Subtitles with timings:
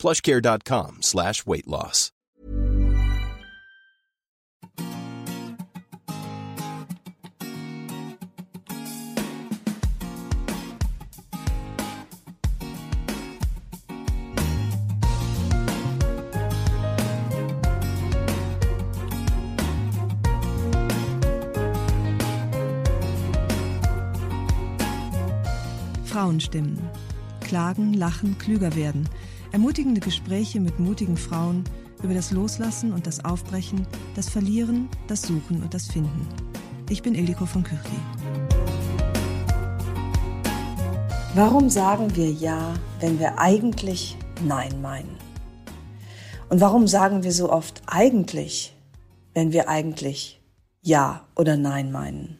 [0.00, 2.10] plushcare.com slash weight loss.
[26.04, 26.78] Frauenstimmen.
[27.40, 29.08] Klagen, lachen, klüger werden.
[29.52, 31.64] Ermutigende Gespräche mit mutigen Frauen
[32.04, 36.28] über das Loslassen und das Aufbrechen, das Verlieren, das Suchen und das Finden.
[36.88, 37.98] Ich bin Ildiko von Kürti.
[41.34, 45.16] Warum sagen wir Ja, wenn wir eigentlich Nein meinen?
[46.48, 48.76] Und warum sagen wir so oft eigentlich,
[49.34, 50.40] wenn wir eigentlich
[50.80, 52.38] Ja oder Nein meinen?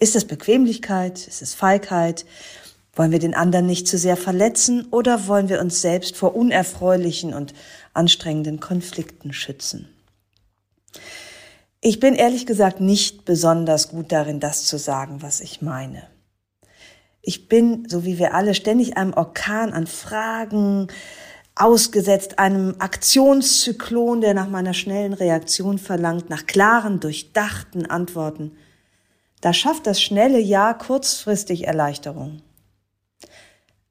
[0.00, 1.28] Ist es Bequemlichkeit?
[1.28, 2.26] Ist es Feigheit?
[2.98, 7.32] Wollen wir den anderen nicht zu sehr verletzen oder wollen wir uns selbst vor unerfreulichen
[7.32, 7.54] und
[7.94, 9.88] anstrengenden Konflikten schützen?
[11.80, 16.08] Ich bin ehrlich gesagt nicht besonders gut darin, das zu sagen, was ich meine.
[17.22, 20.88] Ich bin, so wie wir alle, ständig einem Orkan an Fragen
[21.54, 28.56] ausgesetzt, einem Aktionszyklon, der nach meiner schnellen Reaktion verlangt, nach klaren, durchdachten Antworten.
[29.40, 32.42] Da schafft das schnelle Ja kurzfristig Erleichterung.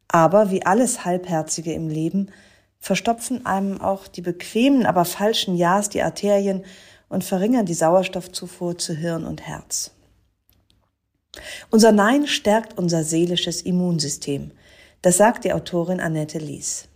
[0.08, 2.32] Aber wie alles Halbherzige im Leben
[2.80, 6.64] verstopfen einem auch die bequemen, aber falschen Ja's die Arterien
[7.10, 9.92] und verringern die Sauerstoffzufuhr zu Hirn und Herz.
[11.70, 14.52] Unser Nein stärkt unser seelisches Immunsystem.
[15.02, 16.88] Das sagt die Autorin Annette Lies.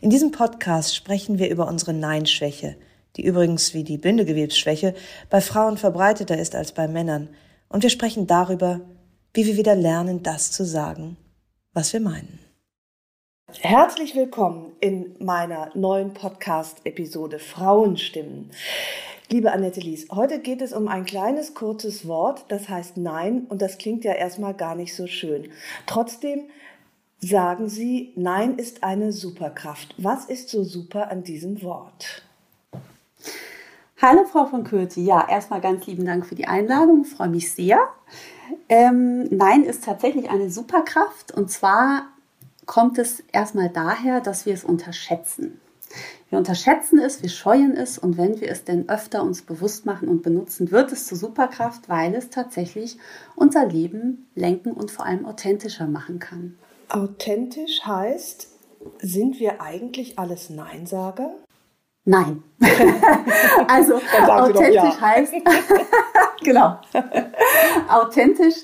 [0.00, 2.76] In diesem Podcast sprechen wir über unsere Nein-Schwäche,
[3.16, 4.94] die übrigens wie die Bindegewebsschwäche
[5.28, 7.28] bei Frauen verbreiteter ist als bei Männern.
[7.68, 8.80] Und wir sprechen darüber,
[9.34, 11.16] wie wir wieder lernen, das zu sagen,
[11.74, 12.38] was wir meinen.
[13.60, 18.50] Herzlich willkommen in meiner neuen Podcast-Episode Frauenstimmen.
[19.30, 23.62] Liebe Annette Lies, heute geht es um ein kleines, kurzes Wort, das heißt Nein und
[23.62, 25.50] das klingt ja erstmal gar nicht so schön.
[25.86, 26.50] Trotzdem
[27.18, 29.94] sagen Sie, Nein ist eine Superkraft.
[29.96, 32.22] Was ist so super an diesem Wort?
[34.00, 35.04] Hallo Frau von Kürti.
[35.04, 37.04] Ja, erstmal ganz lieben Dank für die Einladung.
[37.06, 37.78] Ich freue mich sehr.
[38.68, 42.06] Ähm, Nein ist tatsächlich eine Superkraft und zwar
[42.66, 45.60] kommt es erstmal daher, dass wir es unterschätzen.
[46.30, 50.08] Wir unterschätzen es, wir scheuen es und wenn wir es denn öfter uns bewusst machen
[50.08, 52.96] und benutzen, wird es zur Superkraft, weil es tatsächlich
[53.36, 56.56] unser Leben lenken und vor allem authentischer machen kann.
[56.88, 58.48] Authentisch heißt,
[59.00, 61.34] sind wir eigentlich alles Neinsager?
[62.04, 62.42] Nein.
[63.68, 65.00] also authentisch ja.
[65.00, 65.32] heißt,
[66.44, 66.78] genau,
[67.88, 68.56] authentisch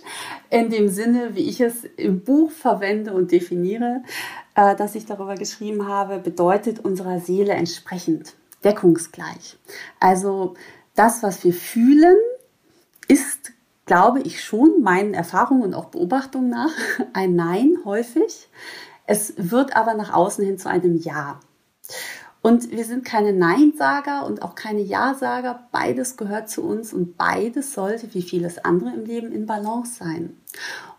[0.50, 4.02] in dem Sinne, wie ich es im Buch verwende und definiere,
[4.54, 8.34] äh, dass ich darüber geschrieben habe, bedeutet unserer Seele entsprechend,
[8.64, 9.56] deckungsgleich.
[10.00, 10.54] Also
[10.96, 12.16] das, was wir fühlen,
[13.06, 13.52] ist,
[13.86, 16.74] glaube ich schon, meinen Erfahrungen und auch Beobachtungen nach,
[17.12, 18.48] ein Nein häufig.
[19.06, 21.40] Es wird aber nach außen hin zu einem Ja.
[22.40, 25.66] Und wir sind keine Neinsager und auch keine Ja-Sager.
[25.72, 30.36] Beides gehört zu uns und beides sollte, wie vieles andere im Leben, in Balance sein.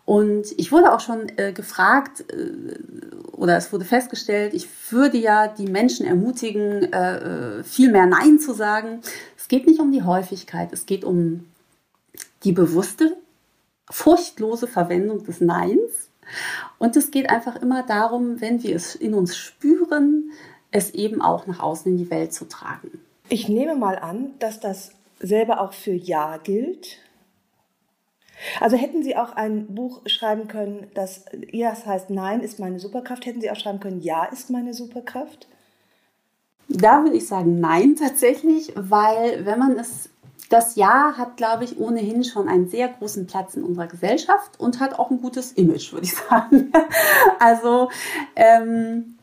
[0.09, 2.51] Und ich wurde auch schon äh, gefragt äh,
[3.31, 8.53] oder es wurde festgestellt, ich würde ja die Menschen ermutigen, äh, viel mehr Nein zu
[8.53, 9.01] sagen.
[9.37, 11.45] Es geht nicht um die Häufigkeit, es geht um
[12.43, 13.17] die bewusste,
[13.89, 16.09] furchtlose Verwendung des Neins.
[16.79, 20.31] Und es geht einfach immer darum, wenn wir es in uns spüren,
[20.71, 22.91] es eben auch nach außen in die Welt zu tragen.
[23.29, 26.97] Ich nehme mal an, dass das selber auch für Ja gilt.
[28.59, 32.79] Also hätten Sie auch ein Buch schreiben können, das ja, das heißt Nein ist meine
[32.79, 35.47] Superkraft, hätten Sie auch schreiben können Ja ist meine Superkraft?
[36.69, 40.09] Da würde ich sagen Nein tatsächlich, weil wenn man es
[40.49, 44.79] das Ja hat, glaube ich, ohnehin schon einen sehr großen Platz in unserer Gesellschaft und
[44.79, 46.71] hat auch ein gutes Image, würde ich sagen.
[47.39, 47.89] also
[48.35, 49.18] ähm,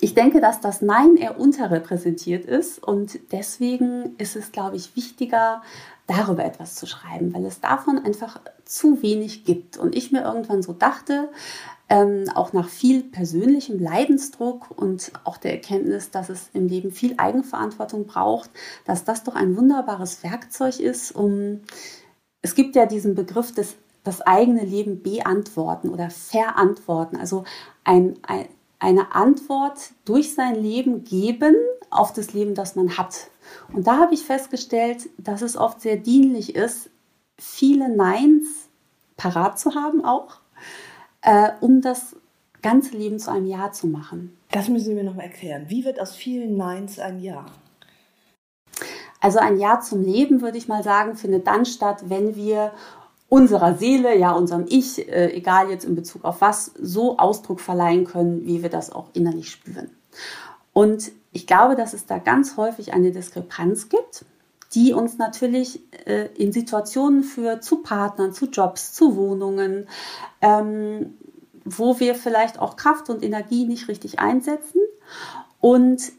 [0.00, 5.62] ich denke, dass das Nein eher unterrepräsentiert ist und deswegen ist es, glaube ich, wichtiger,
[6.06, 9.76] darüber etwas zu schreiben, weil es davon einfach zu wenig gibt.
[9.76, 11.30] Und ich mir irgendwann so dachte,
[11.88, 17.14] ähm, auch nach viel persönlichem Leidensdruck und auch der Erkenntnis, dass es im Leben viel
[17.16, 18.50] Eigenverantwortung braucht,
[18.84, 21.60] dass das doch ein wunderbares Werkzeug ist, um,
[22.42, 27.42] es gibt ja diesen Begriff des das eigene Leben beantworten oder verantworten, also
[27.82, 28.46] ein, ein,
[28.78, 31.56] eine Antwort durch sein Leben geben
[31.90, 33.28] auf das Leben, das man hat.
[33.72, 36.90] Und da habe ich festgestellt, dass es oft sehr dienlich ist,
[37.38, 38.68] viele Neins
[39.16, 40.38] parat zu haben auch,
[41.22, 42.16] äh, um das
[42.62, 44.36] ganze Leben zu einem Ja zu machen.
[44.50, 45.66] Das müssen Sie mir noch mal erklären.
[45.68, 47.46] Wie wird aus vielen Neins ein Ja?
[49.20, 52.72] Also ein Ja zum Leben, würde ich mal sagen, findet dann statt, wenn wir
[53.28, 58.04] unserer Seele, ja unserem Ich, äh, egal jetzt in Bezug auf was, so Ausdruck verleihen
[58.04, 59.90] können, wie wir das auch innerlich spüren.
[60.72, 64.24] Und ich glaube, dass es da ganz häufig eine Diskrepanz gibt,
[64.74, 69.88] die uns natürlich äh, in Situationen führt, zu Partnern, zu Jobs, zu Wohnungen,
[70.40, 71.14] ähm,
[71.64, 74.80] wo wir vielleicht auch Kraft und Energie nicht richtig einsetzen
[75.60, 76.12] und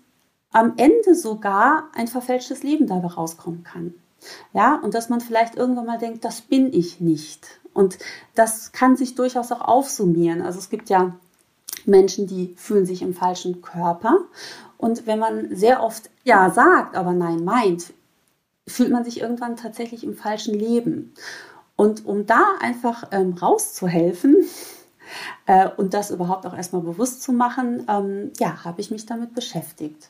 [0.51, 3.93] am Ende sogar ein verfälschtes Leben dabei rauskommen kann.
[4.53, 7.47] Ja, und dass man vielleicht irgendwann mal denkt, das bin ich nicht.
[7.73, 7.97] Und
[8.35, 10.41] das kann sich durchaus auch aufsummieren.
[10.41, 11.15] Also es gibt ja
[11.85, 14.17] Menschen, die fühlen sich im falschen Körper.
[14.77, 17.93] Und wenn man sehr oft ja sagt, aber nein meint,
[18.67, 21.13] fühlt man sich irgendwann tatsächlich im falschen Leben.
[21.75, 24.35] Und um da einfach ähm, rauszuhelfen,
[25.45, 29.33] äh, und das überhaupt auch erstmal bewusst zu machen, ähm, ja, habe ich mich damit
[29.33, 30.09] beschäftigt.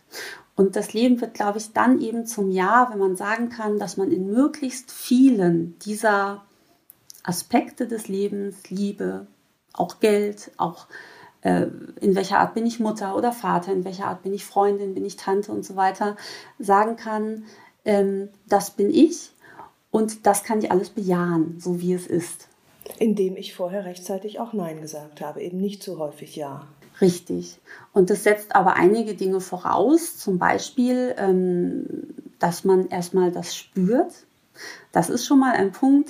[0.56, 3.98] Und das Leben wird, glaube ich, dann eben zum Ja, wenn man sagen kann, dass
[3.98, 6.44] man in möglichst vielen dieser
[7.24, 9.28] Aspekte des Lebens, Liebe,
[9.74, 10.88] auch Geld, auch
[11.42, 11.68] äh,
[12.02, 15.06] in welcher Art bin ich Mutter oder Vater, in welcher Art bin ich Freundin, bin
[15.06, 16.16] ich Tante und so weiter,
[16.58, 17.44] sagen kann,
[17.86, 19.32] ähm, das bin ich
[19.92, 22.48] und das kann ich alles bejahen, so wie es ist.
[23.00, 26.68] Indem ich vorher rechtzeitig auch Nein gesagt habe, eben nicht so häufig Ja.
[27.00, 27.60] Richtig.
[27.94, 31.86] Und das setzt aber einige Dinge voraus, zum Beispiel, ähm,
[32.40, 34.14] dass man erstmal das spürt.
[34.92, 36.10] Das ist schon mal ein Punkt,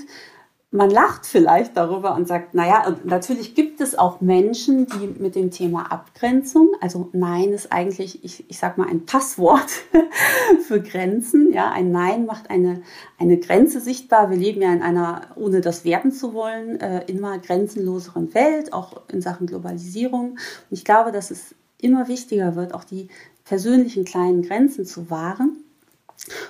[0.70, 5.50] man lacht vielleicht darüber und sagt, naja, natürlich gibt es auch Menschen, die mit dem
[5.50, 9.70] Thema Abgrenzung, also Nein ist eigentlich, ich, ich sag mal, ein Passwort
[10.68, 11.54] für Grenzen.
[11.54, 12.82] Ja, ein Nein macht eine,
[13.18, 14.30] eine Grenze sichtbar.
[14.30, 19.04] Wir leben ja in einer, ohne das werten zu wollen, äh, immer grenzenloseren Welt, auch
[19.08, 20.32] in Sachen Globalisierung.
[20.32, 20.38] Und
[20.70, 23.08] ich glaube, dass es immer wichtiger wird, auch die
[23.46, 25.64] persönlichen kleinen Grenzen zu wahren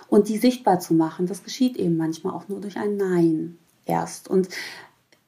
[0.09, 1.27] und die sichtbar zu machen.
[1.27, 4.29] Das geschieht eben manchmal auch nur durch ein Nein erst.
[4.29, 4.49] Und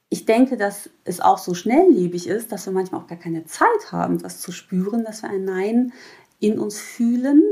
[0.08, 3.92] ich denke, dass es auch so schnelllebig ist, dass wir manchmal auch gar keine Zeit
[3.92, 5.92] haben, das zu spüren, dass wir ein Nein
[6.40, 7.42] in uns fühlen.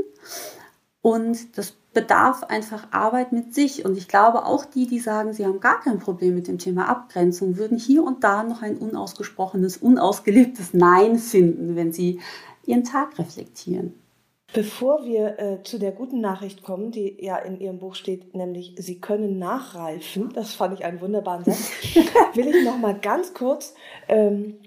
[1.01, 3.85] Und das bedarf einfach Arbeit mit sich.
[3.85, 6.87] Und ich glaube, auch die, die sagen, sie haben gar kein Problem mit dem Thema
[6.87, 12.19] Abgrenzung, würden hier und da noch ein unausgesprochenes, unausgelebtes Nein finden, wenn sie
[12.65, 13.98] ihren Tag reflektieren.
[14.51, 18.73] Bevor wir äh, zu der guten Nachricht kommen, die ja in Ihrem Buch steht, nämlich
[18.77, 21.71] Sie können nachreifen, das fand ich einen wunderbaren Satz,
[22.33, 23.75] will ich noch mal ganz kurz
[24.07, 24.57] ähm,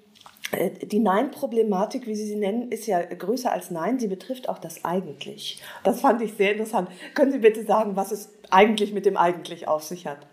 [0.53, 3.99] äh, die Nein-Problematik, wie Sie sie nennen, ist ja größer als Nein.
[3.99, 5.61] Sie betrifft auch das Eigentlich.
[5.83, 6.89] Das fand ich sehr interessant.
[7.15, 10.27] Können Sie bitte sagen, was es eigentlich mit dem Eigentlich auf sich hat?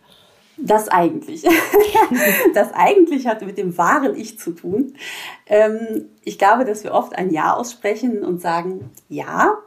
[0.61, 1.43] Das eigentlich.
[2.53, 4.95] das eigentlich hat mit dem wahren Ich zu tun.
[5.45, 9.57] Ähm, ich glaube, dass wir oft ein Ja aussprechen und sagen Ja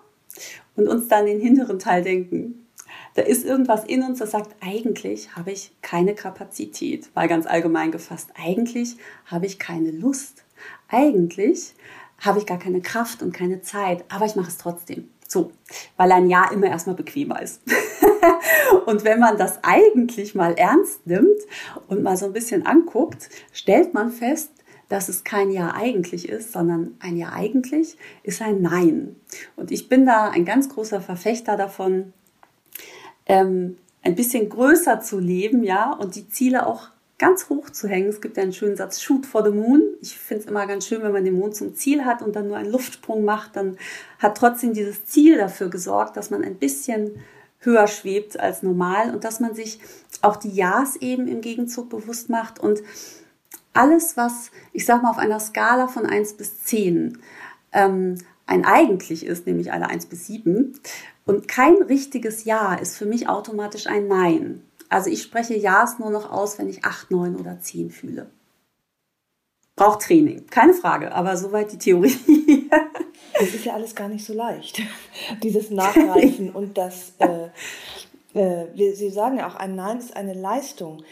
[0.76, 2.66] und uns dann den hinteren Teil denken.
[3.14, 7.92] Da ist irgendwas in uns, das sagt, eigentlich habe ich keine Kapazität, mal ganz allgemein
[7.92, 8.30] gefasst.
[8.34, 8.96] Eigentlich
[9.26, 10.44] habe ich keine Lust.
[10.88, 11.74] Eigentlich
[12.18, 15.10] habe ich gar keine Kraft und keine Zeit, aber ich mache es trotzdem.
[15.32, 15.50] So,
[15.96, 17.62] weil ein Ja immer erstmal bequemer ist.
[18.86, 21.40] und wenn man das eigentlich mal ernst nimmt
[21.88, 24.50] und mal so ein bisschen anguckt, stellt man fest,
[24.90, 29.16] dass es kein Ja eigentlich ist, sondern ein Ja eigentlich ist ein Nein.
[29.56, 32.12] Und ich bin da ein ganz großer Verfechter davon,
[33.24, 36.88] ähm, ein bisschen größer zu leben, ja, und die Ziele auch
[37.22, 38.08] ganz hoch zu hängen.
[38.08, 39.80] Es gibt ja einen schönen Satz, shoot for the moon.
[40.00, 42.48] Ich finde es immer ganz schön, wenn man den Mond zum Ziel hat und dann
[42.48, 43.78] nur einen Luftsprung macht, dann
[44.18, 47.22] hat trotzdem dieses Ziel dafür gesorgt, dass man ein bisschen
[47.60, 49.78] höher schwebt als normal und dass man sich
[50.20, 52.82] auch die Ja's eben im Gegenzug bewusst macht und
[53.72, 57.18] alles, was, ich sag mal, auf einer Skala von 1 bis 10
[57.72, 60.74] ähm, ein eigentlich ist, nämlich eine 1 bis 7,
[61.24, 64.62] und kein richtiges Ja ist für mich automatisch ein Nein.
[64.92, 68.30] Also ich spreche Ja's nur noch aus, wenn ich 8, 9 oder 10 fühle.
[69.74, 72.16] Braucht Training, keine Frage, aber soweit die Theorie.
[73.38, 74.80] Das ist ja alles gar nicht so leicht.
[75.42, 77.46] Dieses Nachreifen und das, äh,
[78.34, 81.02] äh, wir, Sie sagen ja auch, ein Nein ist eine Leistung.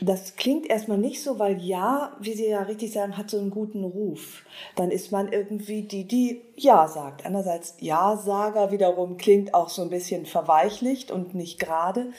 [0.00, 3.50] Das klingt erstmal nicht so, weil Ja, wie Sie ja richtig sagen, hat so einen
[3.50, 4.42] guten Ruf.
[4.76, 7.26] Dann ist man irgendwie die, die Ja sagt.
[7.26, 12.12] Andererseits Ja-Sager wiederum klingt auch so ein bisschen verweichlicht und nicht gerade.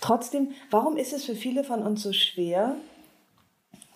[0.00, 2.76] Trotzdem, warum ist es für viele von uns so schwer,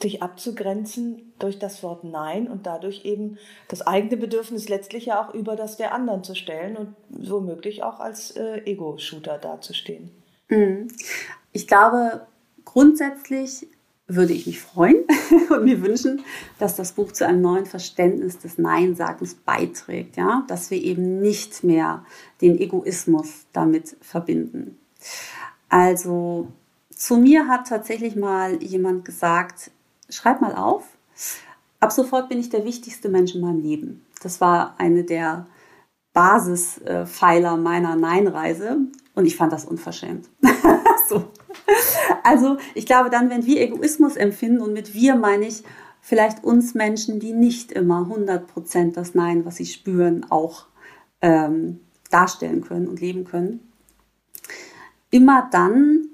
[0.03, 5.33] sich abzugrenzen durch das Wort Nein und dadurch eben das eigene Bedürfnis letztlich ja auch
[5.33, 10.11] über das der anderen zu stellen und womöglich auch als äh, Ego-Shooter dazustehen.
[10.49, 10.89] Mhm.
[11.53, 12.27] Ich glaube,
[12.75, 13.69] grundsätzlich
[14.09, 15.05] würde ich mich freuen
[15.51, 16.23] und mir wünschen,
[16.59, 21.63] dass das Buch zu einem neuen Verständnis des Nein-Sagens beiträgt, ja, dass wir eben nicht
[21.63, 22.05] mehr
[22.43, 24.77] den Egoismus damit verbinden.
[25.69, 26.49] Also
[26.91, 29.71] zu mir hat tatsächlich mal jemand gesagt,
[30.11, 30.85] schreib mal auf,
[31.79, 34.05] ab sofort bin ich der wichtigste Mensch in meinem Leben.
[34.21, 35.47] Das war eine der
[36.13, 38.79] Basispfeiler meiner Nein-Reise
[39.15, 40.29] und ich fand das unverschämt.
[41.09, 41.25] so.
[42.23, 45.63] Also ich glaube dann, wenn wir Egoismus empfinden und mit wir meine ich
[46.01, 50.67] vielleicht uns Menschen, die nicht immer 100% das Nein, was sie spüren, auch
[51.23, 51.81] ähm,
[52.11, 53.61] darstellen können und leben können.
[55.11, 56.09] Immer dann,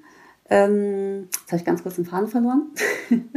[0.48, 2.70] ähm, jetzt habe ich ganz kurz den Faden verloren,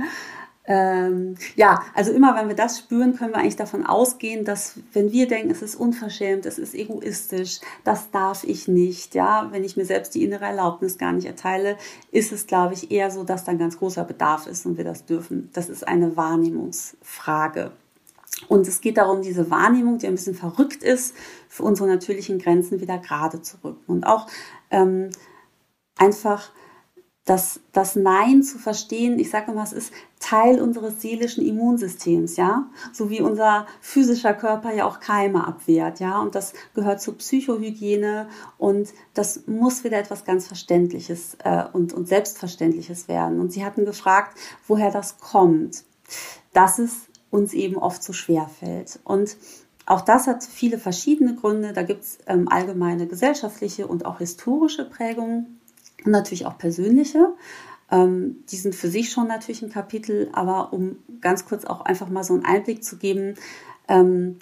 [0.65, 5.11] ähm, ja, also immer wenn wir das spüren, können wir eigentlich davon ausgehen, dass wenn
[5.11, 9.75] wir denken, es ist unverschämt, es ist egoistisch, das darf ich nicht, ja, wenn ich
[9.75, 11.77] mir selbst die innere Erlaubnis gar nicht erteile,
[12.11, 14.85] ist es, glaube ich, eher so, dass da ein ganz großer Bedarf ist und wir
[14.85, 15.49] das dürfen.
[15.51, 17.71] Das ist eine Wahrnehmungsfrage.
[18.47, 21.15] Und es geht darum, diese Wahrnehmung, die ein bisschen verrückt ist,
[21.49, 23.83] für unsere natürlichen Grenzen wieder gerade zu rücken.
[23.87, 24.27] Und auch
[24.71, 25.09] ähm,
[25.97, 26.51] einfach
[27.25, 32.69] das, das Nein zu verstehen, ich sage immer, es ist Teil unseres seelischen Immunsystems, ja,
[32.91, 38.27] so wie unser physischer Körper ja auch Keime abwehrt, ja, und das gehört zur Psychohygiene
[38.57, 43.39] und das muss wieder etwas ganz Verständliches äh, und, und Selbstverständliches werden.
[43.39, 44.37] Und sie hatten gefragt,
[44.67, 45.85] woher das kommt,
[46.51, 48.99] dass es uns eben oft so schwer fällt.
[49.05, 49.37] Und
[49.85, 51.73] auch das hat viele verschiedene Gründe.
[51.73, 55.59] Da gibt es ähm, allgemeine gesellschaftliche und auch historische Prägungen
[56.05, 57.33] und natürlich auch persönliche.
[57.91, 62.09] Ähm, die sind für sich schon natürlich ein Kapitel, aber um ganz kurz auch einfach
[62.09, 63.35] mal so einen Einblick zu geben,
[63.87, 64.39] ähm,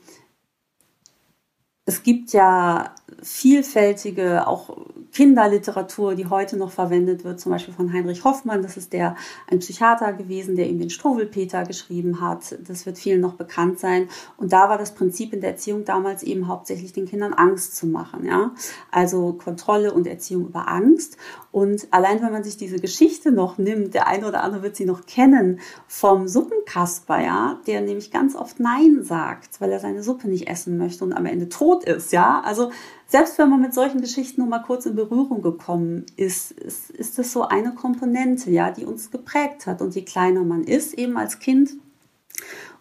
[1.85, 4.77] es gibt ja vielfältige, auch
[5.11, 8.61] Kinderliteratur, die heute noch verwendet wird, zum Beispiel von Heinrich Hoffmann.
[8.61, 9.15] Das ist der
[9.49, 12.57] ein Psychiater gewesen, der ihm den Struwelpeter geschrieben hat.
[12.65, 14.07] Das wird vielen noch bekannt sein.
[14.37, 17.87] Und da war das Prinzip in der Erziehung damals eben hauptsächlich den Kindern Angst zu
[17.87, 18.25] machen.
[18.25, 18.51] Ja?
[18.89, 21.17] Also Kontrolle und Erziehung über Angst.
[21.51, 24.85] Und allein wenn man sich diese Geschichte noch nimmt, der eine oder andere wird sie
[24.85, 30.29] noch kennen, vom Suppenkasper, ja, der nämlich ganz oft Nein sagt, weil er seine Suppe
[30.29, 32.41] nicht essen möchte und am Ende tot ist, ja.
[32.45, 32.71] Also
[33.11, 37.19] selbst wenn man mit solchen Geschichten nur mal kurz in Berührung gekommen ist, ist, ist
[37.19, 39.81] das so eine Komponente, ja, die uns geprägt hat.
[39.81, 41.71] Und je kleiner man ist, eben als Kind,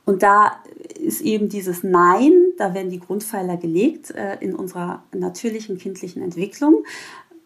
[0.05, 0.53] und da
[1.01, 6.85] ist eben dieses Nein, da werden die Grundpfeiler gelegt äh, in unserer natürlichen kindlichen Entwicklung.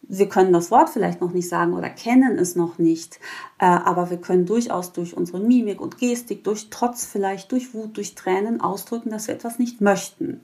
[0.03, 3.19] Wir können das Wort vielleicht noch nicht sagen oder kennen es noch nicht,
[3.59, 7.97] äh, aber wir können durchaus durch unsere Mimik und Gestik, durch Trotz vielleicht, durch Wut,
[7.97, 10.43] durch Tränen ausdrücken, dass wir etwas nicht möchten.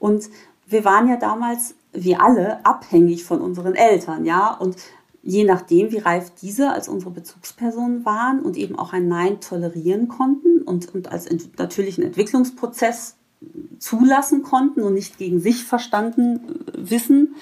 [0.00, 0.28] Und
[0.66, 4.76] wir waren ja damals, wie alle, abhängig von unseren Eltern, ja, und
[5.22, 10.08] je nachdem, wie reif diese als unsere Bezugspersonen waren und eben auch ein Nein tolerieren
[10.08, 13.16] konnten und, und als ent natürlichen Entwicklungsprozess
[13.78, 16.36] zulassen konnten und nicht gegen sich verstanden
[16.68, 17.34] äh, wissen,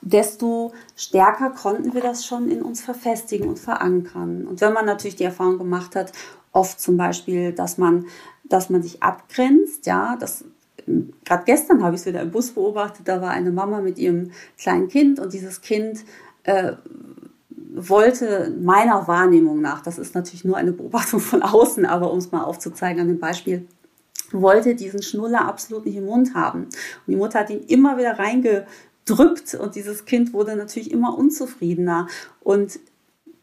[0.00, 4.46] desto stärker konnten wir das schon in uns verfestigen und verankern.
[4.46, 6.12] Und wenn man natürlich die Erfahrung gemacht hat,
[6.52, 8.06] oft zum Beispiel, dass man,
[8.44, 10.44] dass man sich abgrenzt, ja, das
[11.24, 14.30] gerade gestern habe ich es wieder im Bus beobachtet, da war eine Mama mit ihrem
[14.58, 16.04] kleinen Kind und dieses Kind
[16.44, 16.72] äh,
[17.74, 22.30] wollte meiner Wahrnehmung nach, das ist natürlich nur eine Beobachtung von außen, aber um es
[22.30, 23.66] mal aufzuzeigen an dem Beispiel,
[24.32, 26.64] wollte diesen Schnuller absolut nicht im Mund haben.
[26.64, 26.72] Und
[27.08, 32.08] die Mutter hat ihn immer wieder reingedrückt und dieses Kind wurde natürlich immer unzufriedener.
[32.40, 32.80] Und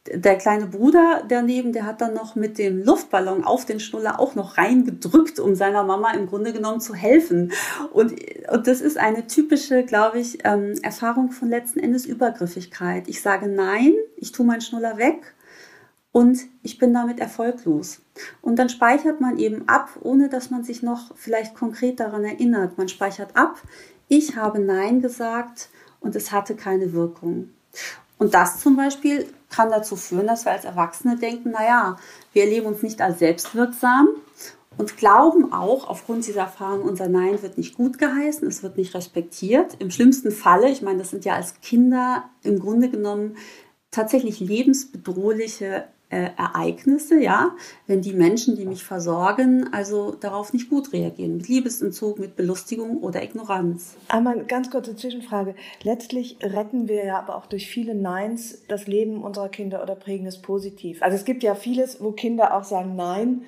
[0.08, 4.34] der kleine Bruder daneben, der hat dann noch mit dem Luftballon auf den Schnuller auch
[4.34, 7.52] noch reingedrückt, um seiner Mama im Grunde genommen zu helfen.
[7.92, 8.16] Und,
[8.52, 13.08] und das ist eine typische, glaube ich, ähm, Erfahrung von letzten Endes Übergriffigkeit.
[13.08, 15.36] Ich sage nein, ich tue meinen Schnuller weg
[16.12, 18.02] und ich bin damit erfolglos.
[18.42, 22.78] Und dann speichert man eben ab, ohne dass man sich noch vielleicht konkret daran erinnert.
[22.78, 23.62] Man speichert ab,
[24.08, 27.50] ich habe Nein gesagt und es hatte keine Wirkung.
[28.18, 31.98] Und das zum Beispiel kann dazu führen, dass wir als Erwachsene denken, naja,
[32.34, 34.08] wir erleben uns nicht als selbstwirksam
[34.78, 38.96] und glauben auch aufgrund dieser Erfahrung, unser Nein wird nicht gut geheißen, es wird nicht
[38.96, 39.76] respektiert.
[39.80, 43.38] Im schlimmsten Falle, ich meine, das sind ja als Kinder im Grunde genommen
[43.92, 47.56] tatsächlich lebensbedrohliche äh, Ereignisse, ja,
[47.88, 52.98] wenn die Menschen, die mich versorgen, also darauf nicht gut reagieren, mit Liebesentzug, mit Belustigung
[52.98, 53.96] oder Ignoranz.
[54.10, 55.56] Einmal ganz kurze Zwischenfrage.
[55.84, 60.28] Letztlich retten wir ja aber auch durch viele Neins das Leben unserer Kinder oder prägen
[60.28, 61.02] es positiv.
[61.02, 63.44] Also es gibt ja vieles, wo Kinder auch sagen Nein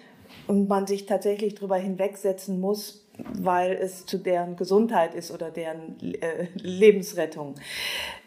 [0.47, 5.97] und man sich tatsächlich darüber hinwegsetzen muss, weil es zu deren Gesundheit ist oder deren
[6.01, 7.55] äh, Lebensrettung.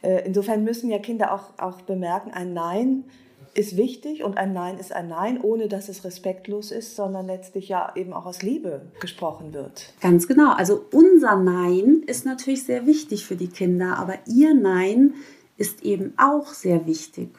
[0.02, 3.04] Äh, insofern müssen ja Kinder auch, auch bemerken, ein Nein
[3.56, 7.68] ist wichtig und ein Nein ist ein Nein, ohne dass es respektlos ist, sondern letztlich
[7.68, 9.94] ja eben auch aus Liebe gesprochen wird.
[10.00, 10.52] Ganz genau.
[10.52, 15.14] Also unser Nein ist natürlich sehr wichtig für die Kinder, aber ihr Nein
[15.56, 17.30] ist eben auch sehr wichtig.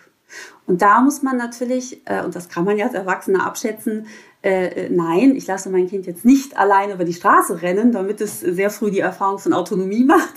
[0.65, 4.07] Und da muss man natürlich, äh, und das kann man ja als Erwachsener abschätzen,
[4.43, 8.39] äh, nein, ich lasse mein Kind jetzt nicht allein über die Straße rennen, damit es
[8.41, 10.35] sehr früh die Erfahrung von Autonomie macht,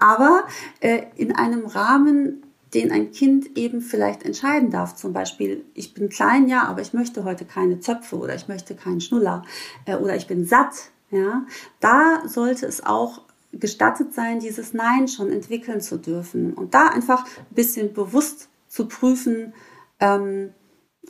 [0.00, 0.44] aber
[0.80, 2.42] äh, in einem Rahmen,
[2.74, 4.94] den ein Kind eben vielleicht entscheiden darf.
[4.96, 8.74] Zum Beispiel, ich bin klein, ja, aber ich möchte heute keine Zöpfe oder ich möchte
[8.74, 9.44] keinen Schnuller
[9.84, 10.90] äh, oder ich bin satt.
[11.10, 11.44] Ja,
[11.80, 13.20] da sollte es auch
[13.52, 18.88] gestattet sein, dieses Nein schon entwickeln zu dürfen und da einfach ein bisschen bewusst zu
[18.88, 19.52] prüfen.
[20.00, 20.54] Ähm,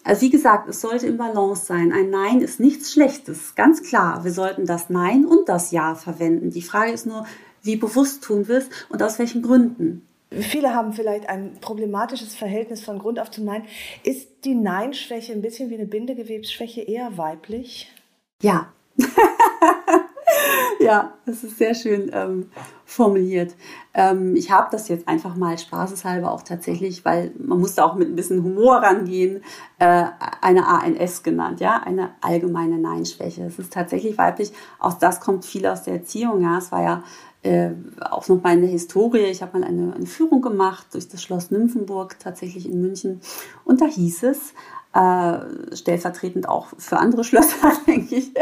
[0.03, 1.93] also wie gesagt, es sollte im Balance sein.
[1.93, 4.25] Ein Nein ist nichts Schlechtes, ganz klar.
[4.25, 6.51] Wir sollten das Nein und das Ja verwenden.
[6.51, 7.25] Die Frage ist nur,
[7.63, 10.09] wie bewusst tun wir es und aus welchen Gründen.
[10.41, 13.65] Viele haben vielleicht ein problematisches Verhältnis von Grund auf zum Nein.
[14.03, 17.93] Ist die Nein-Schwäche ein bisschen wie eine Bindegewebsschwäche eher weiblich?
[18.41, 18.73] Ja.
[20.81, 22.51] ja, das ist sehr schön ähm,
[22.85, 23.55] formuliert.
[23.95, 28.09] Ähm, ich habe das jetzt einfach mal spaßeshalber auch tatsächlich, weil man musste auch mit
[28.09, 29.43] ein bisschen Humor rangehen,
[29.79, 30.07] äh,
[30.41, 33.45] eine ANS genannt, ja, eine allgemeine Nein-Schwäche.
[33.45, 34.53] Es ist tatsächlich weiblich.
[34.79, 36.43] Auch das kommt viel aus der Erziehung.
[36.43, 37.05] Ja, es war ja
[37.43, 37.71] äh,
[38.01, 39.27] auch noch mal in der Historie.
[39.27, 43.21] Ich habe mal eine, eine Führung gemacht durch das Schloss Nymphenburg, tatsächlich in München.
[43.65, 44.55] Und da hieß es,
[44.95, 48.37] äh, stellvertretend auch für andere Schlösser, denke ich,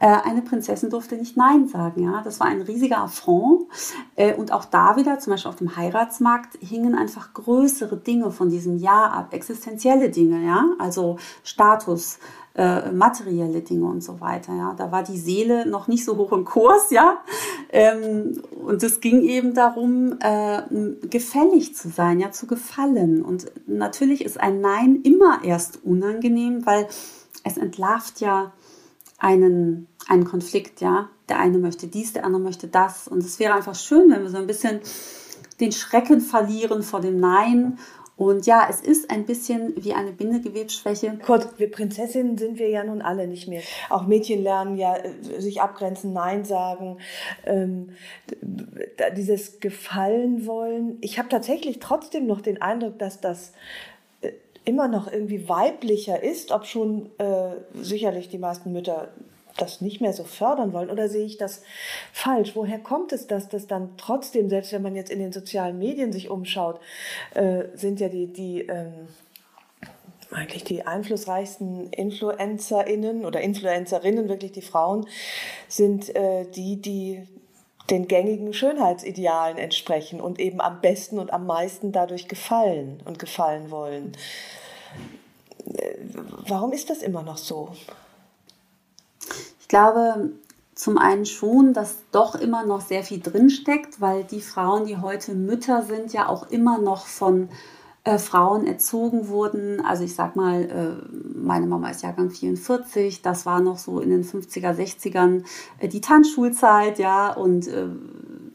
[0.00, 2.02] äh, eine Prinzessin durfte nicht Nein sagen.
[2.02, 2.22] Ja?
[2.22, 3.66] Das war ein riesiger Affront.
[4.16, 8.48] Äh, und auch da wieder, zum Beispiel auf dem Heiratsmarkt, hingen einfach größere Dinge von
[8.48, 12.18] diesem Ja ab, existenzielle Dinge, ja, also Status,
[12.56, 14.54] äh, materielle Dinge und so weiter.
[14.54, 17.18] Ja, da war die Seele noch nicht so hoch im Kurs, ja.
[17.70, 20.62] Ähm, und es ging eben darum, äh,
[21.08, 23.22] gefällig zu sein, ja, zu gefallen.
[23.22, 26.86] Und natürlich ist ein Nein immer erst unangenehm, weil
[27.44, 28.52] es entlarvt ja
[29.18, 31.08] einen, einen Konflikt, ja.
[31.28, 33.08] Der eine möchte dies, der andere möchte das.
[33.08, 34.80] Und es wäre einfach schön, wenn wir so ein bisschen
[35.60, 37.78] den Schrecken verlieren vor dem Nein
[38.16, 41.18] und ja, es ist ein bisschen wie eine Bindegewebsschwäche.
[41.24, 43.62] Kurz, wir Prinzessinnen sind wir ja nun alle nicht mehr.
[43.90, 46.98] Auch Mädchen lernen ja äh, sich abgrenzen, Nein sagen,
[47.44, 47.90] ähm,
[49.16, 50.98] dieses Gefallen wollen.
[51.00, 53.52] Ich habe tatsächlich trotzdem noch den Eindruck, dass das
[54.64, 59.08] immer noch irgendwie weiblicher ist, ob schon äh, sicherlich die meisten Mütter
[59.56, 61.62] das nicht mehr so fördern wollen oder sehe ich das
[62.12, 62.56] falsch?
[62.56, 66.12] Woher kommt es, dass das dann trotzdem, selbst wenn man jetzt in den sozialen Medien
[66.12, 66.80] sich umschaut,
[67.34, 69.08] äh, sind ja die, die ähm,
[70.32, 75.06] eigentlich die einflussreichsten InfluencerInnen oder Influencerinnen, wirklich die Frauen,
[75.68, 77.28] sind äh, die, die
[77.90, 83.70] den gängigen Schönheitsidealen entsprechen und eben am besten und am meisten dadurch gefallen und gefallen
[83.70, 84.12] wollen.
[85.74, 85.94] Äh,
[86.48, 87.70] warum ist das immer noch so?
[89.60, 90.30] Ich glaube
[90.74, 95.34] zum einen schon, dass doch immer noch sehr viel drinsteckt, weil die Frauen, die heute
[95.34, 97.48] Mütter sind, ja auch immer noch von
[98.04, 99.80] äh, Frauen erzogen wurden.
[99.80, 104.10] Also ich sag mal, äh, meine Mama ist Jahrgang 44, das war noch so in
[104.10, 105.44] den 50er, 60ern
[105.78, 107.86] äh, die Tanzschulzeit, ja, und, äh,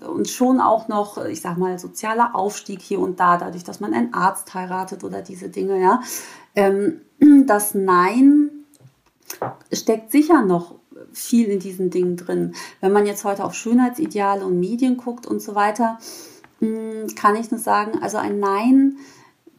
[0.05, 3.95] und schon auch noch, ich sag mal, sozialer Aufstieg hier und da, dadurch, dass man
[3.95, 6.01] einen Arzt heiratet oder diese Dinge, ja.
[6.55, 7.01] Ähm,
[7.47, 8.51] das Nein
[9.73, 10.75] steckt sicher noch
[11.11, 12.53] viel in diesen Dingen drin.
[12.81, 15.97] Wenn man jetzt heute auf Schönheitsideale und Medien guckt und so weiter,
[16.59, 18.97] hm, kann ich nur sagen, also ein Nein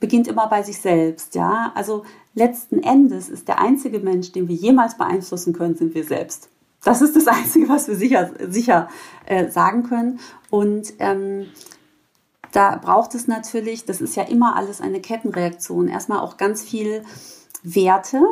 [0.01, 1.73] beginnt immer bei sich selbst, ja.
[1.75, 6.49] Also letzten Endes ist der einzige Mensch, den wir jemals beeinflussen können, sind wir selbst.
[6.83, 8.89] Das ist das Einzige, was wir sicher, sicher
[9.27, 10.21] äh, sagen können.
[10.49, 11.47] Und ähm,
[12.53, 17.05] da braucht es natürlich, das ist ja immer alles eine Kettenreaktion, erstmal auch ganz viel
[17.63, 18.23] Werte,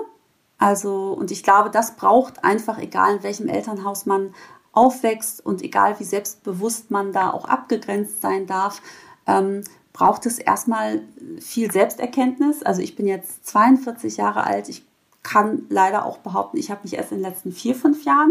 [0.59, 4.35] also, und ich glaube, das braucht einfach, egal in welchem Elternhaus man
[4.73, 8.83] aufwächst und egal wie selbstbewusst man da auch abgegrenzt sein darf,
[9.27, 9.63] ähm,
[9.99, 11.01] braucht es erstmal
[11.41, 12.63] viel Selbsterkenntnis.
[12.63, 14.69] Also ich bin jetzt 42 Jahre alt.
[14.69, 14.85] Ich
[15.25, 18.31] kann leider auch behaupten, ich habe mich erst in den letzten vier, fünf Jahren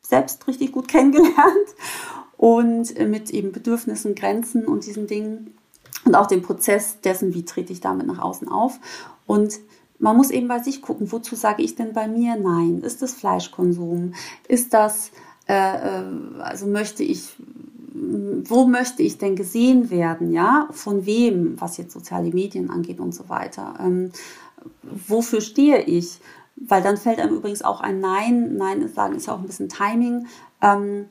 [0.00, 1.68] selbst richtig gut kennengelernt
[2.38, 5.54] und äh, mit eben Bedürfnissen, Grenzen und diesen Dingen
[6.06, 8.80] und auch den Prozess dessen, wie trete ich damit nach außen auf.
[9.26, 9.58] Und
[9.98, 12.80] man muss eben bei sich gucken, wozu sage ich denn bei mir Nein?
[12.80, 14.14] Ist das Fleischkonsum?
[14.48, 15.10] Ist das,
[15.46, 17.36] äh, äh also möchte ich,
[18.44, 20.32] wo möchte ich denn gesehen werden?
[20.32, 23.74] Ja, von wem, was jetzt soziale Medien angeht und so weiter?
[23.80, 24.12] Ähm,
[24.82, 26.20] wofür stehe ich?
[26.56, 29.68] Weil dann fällt einem übrigens auch ein Nein, Nein sagen, ist ja auch ein bisschen
[29.68, 30.26] Timing,
[30.62, 31.06] ähm,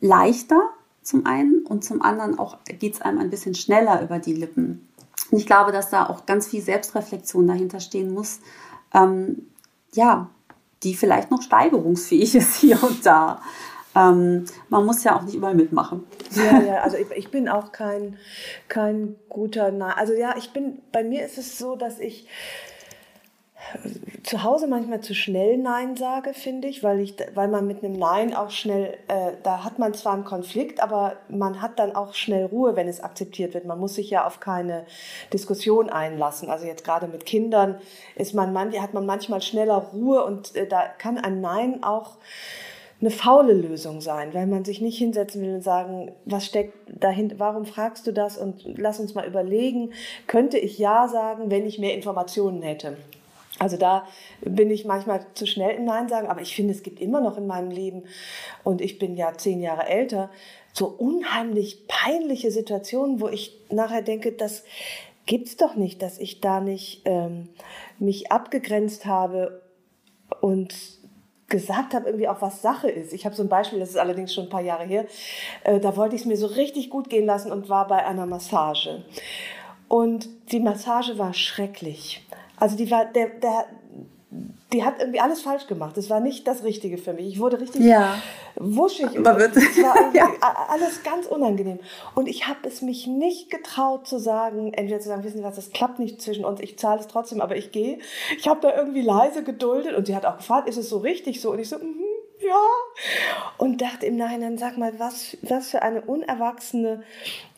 [0.00, 0.70] leichter
[1.02, 4.88] zum einen und zum anderen auch geht es einem ein bisschen schneller über die Lippen.
[5.30, 8.40] Und ich glaube, dass da auch ganz viel Selbstreflexion dahinter stehen muss,
[8.92, 9.46] ähm,
[9.92, 10.30] ja,
[10.82, 13.40] die vielleicht noch steigerungsfähig ist hier und da.
[13.96, 16.04] Ähm, man muss ja auch nicht überall mitmachen.
[16.30, 18.18] Ja, ja, also ich, ich bin auch kein,
[18.68, 22.28] kein guter, Na also ja, ich bin, bei mir ist es so, dass ich
[24.22, 27.92] zu Hause manchmal zu schnell Nein sage, finde ich, weil ich, weil man mit einem
[27.92, 32.14] Nein auch schnell, äh, da hat man zwar einen Konflikt, aber man hat dann auch
[32.14, 33.66] schnell Ruhe, wenn es akzeptiert wird.
[33.66, 34.86] Man muss sich ja auf keine
[35.32, 36.50] Diskussion einlassen.
[36.50, 37.80] Also jetzt gerade mit Kindern
[38.16, 42.16] ist man, man hat man manchmal schneller Ruhe und äh, da kann ein Nein auch
[43.00, 47.38] eine faule Lösung sein, weil man sich nicht hinsetzen will und sagen, was steckt dahinter,
[47.38, 49.92] warum fragst du das und lass uns mal überlegen,
[50.26, 52.96] könnte ich ja sagen, wenn ich mehr Informationen hätte.
[53.58, 54.06] Also da
[54.40, 57.36] bin ich manchmal zu schnell im Nein sagen, aber ich finde, es gibt immer noch
[57.36, 58.04] in meinem Leben,
[58.64, 60.30] und ich bin ja zehn Jahre älter,
[60.72, 64.64] so unheimlich peinliche Situationen, wo ich nachher denke, das
[65.26, 67.48] gibt's doch nicht, dass ich da nicht ähm,
[67.98, 69.62] mich abgegrenzt habe
[70.40, 70.99] und
[71.50, 73.12] gesagt habe, irgendwie auch was Sache ist.
[73.12, 75.04] Ich habe so ein Beispiel, das ist allerdings schon ein paar Jahre her,
[75.64, 78.24] äh, da wollte ich es mir so richtig gut gehen lassen und war bei einer
[78.24, 79.04] Massage.
[79.88, 82.26] Und die Massage war schrecklich.
[82.56, 83.66] Also die war, der, der,
[84.72, 85.96] die hat irgendwie alles falsch gemacht.
[85.96, 87.26] Das war nicht das Richtige für mich.
[87.26, 88.14] Ich wurde richtig ja.
[88.54, 89.18] wuschig.
[89.18, 90.30] Aber wird, es war ja.
[90.68, 91.80] alles ganz unangenehm.
[92.14, 95.56] Und ich habe es mich nicht getraut zu sagen, entweder zu sagen, wissen Sie was,
[95.56, 97.98] das klappt nicht zwischen uns, ich zahle es trotzdem, aber ich gehe.
[98.38, 101.40] Ich habe da irgendwie leise geduldet und sie hat auch gefragt, ist es so richtig
[101.40, 101.50] so?
[101.50, 101.99] Und ich so, mhm
[102.50, 103.54] ja.
[103.58, 107.02] Und dachte im Nachhinein, sag mal, was, was für eine unerwachsene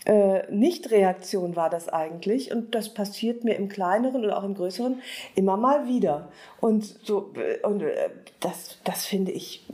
[0.05, 2.53] äh, Nichtreaktion war das eigentlich.
[2.53, 5.01] Und das passiert mir im kleineren und auch im größeren
[5.35, 6.29] immer mal wieder.
[6.61, 9.65] Und so, äh, und äh, das, das finde ich,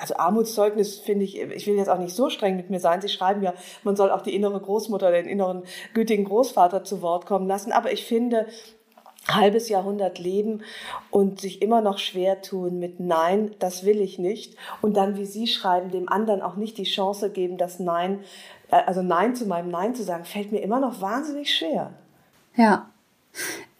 [0.00, 3.00] also Armutszeugnis finde ich, ich will jetzt auch nicht so streng mit mir sein.
[3.00, 5.62] Sie schreiben ja, man soll auch die innere Großmutter, den inneren
[5.94, 7.72] gütigen Großvater zu Wort kommen lassen.
[7.72, 8.46] Aber ich finde,
[9.28, 10.62] halbes Jahrhundert leben
[11.10, 14.56] und sich immer noch schwer tun mit Nein, das will ich nicht.
[14.80, 18.20] Und dann, wie Sie schreiben, dem anderen auch nicht die Chance geben, das Nein,
[18.70, 21.92] äh, also Nein zu meinem Nein zu sagen, fällt mir immer noch wahnsinnig schwer.
[22.56, 22.88] Ja.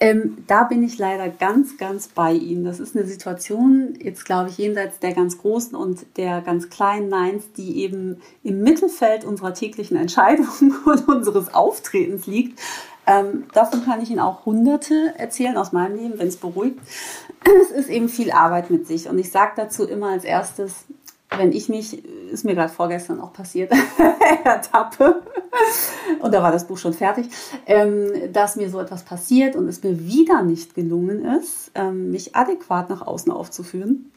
[0.01, 2.65] Ähm, da bin ich leider ganz, ganz bei Ihnen.
[2.65, 7.09] Das ist eine Situation, jetzt glaube ich, jenseits der ganz großen und der ganz kleinen
[7.09, 12.61] Neins, die eben im Mittelfeld unserer täglichen Entscheidungen und unseres Auftretens liegt.
[13.09, 16.79] Ähm, davon kann ich Ihnen auch Hunderte erzählen aus meinem Leben, wenn es beruhigt.
[17.63, 19.09] Es ist eben viel Arbeit mit sich.
[19.09, 20.85] Und ich sage dazu immer als erstes,
[21.31, 23.73] wenn ich mich, ist mir gerade vorgestern auch passiert,
[24.45, 25.23] ertappe,
[26.21, 27.29] und da war das Buch schon fertig,
[27.67, 32.35] ähm, dass mir so etwas passiert und es mir wieder nicht gelungen ist, ähm, mich
[32.35, 34.11] adäquat nach außen aufzuführen,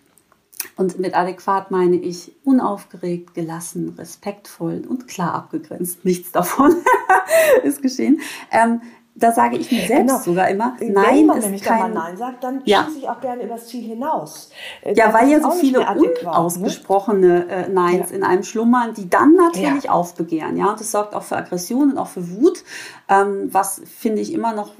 [0.75, 6.05] und mit adäquat meine ich unaufgeregt, gelassen, respektvoll und klar abgegrenzt.
[6.05, 6.75] Nichts davon
[7.63, 8.19] ist geschehen.
[8.51, 8.81] Ähm,
[9.13, 10.19] da sage ich mir selbst genau.
[10.19, 12.85] sogar immer, nein, Wenn man nämlich kein, Nein sagt, dann ja.
[12.85, 14.49] schieße ich auch gerne übers Ziel hinaus.
[14.81, 16.13] Äh, ja, weil ja so viele ne?
[16.21, 17.69] unausgesprochene ne?
[17.69, 18.15] Neins ja.
[18.15, 19.91] in einem schlummern, die dann natürlich ja.
[19.91, 20.55] aufbegehren.
[20.57, 22.63] Ja, und das sorgt auch für Aggression und auch für Wut,
[23.09, 24.71] ähm, was finde ich immer noch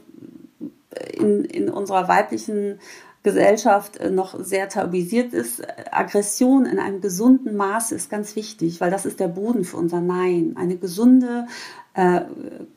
[1.13, 2.79] in, in unserer weiblichen
[3.23, 5.61] Gesellschaft äh, noch sehr tabuisiert ist.
[5.91, 10.01] Aggression in einem gesunden Maße ist ganz wichtig, weil das ist der Boden für unser
[10.01, 10.55] Nein.
[10.57, 11.45] Eine gesunde,
[11.93, 12.21] äh,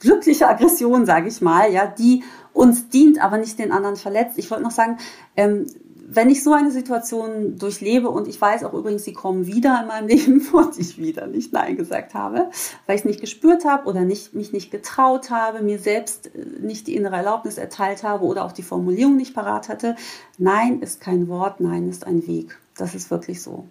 [0.00, 4.38] glückliche Aggression, sage ich mal, ja, die uns dient, aber nicht den anderen verletzt.
[4.38, 4.98] Ich wollte noch sagen,
[5.37, 5.66] ähm,
[6.14, 9.88] wenn ich so eine Situation durchlebe und ich weiß auch übrigens, sie kommen wieder in
[9.88, 12.50] meinem Leben und ich wieder nicht Nein gesagt habe,
[12.87, 16.44] weil ich es nicht gespürt habe oder nicht, mich nicht getraut habe, mir selbst äh,
[16.61, 19.96] nicht die innere Erlaubnis erteilt habe oder auch die Formulierung nicht parat hatte.
[20.38, 22.59] Nein ist kein Wort, Nein ist ein Weg.
[22.77, 23.66] Das ist wirklich so.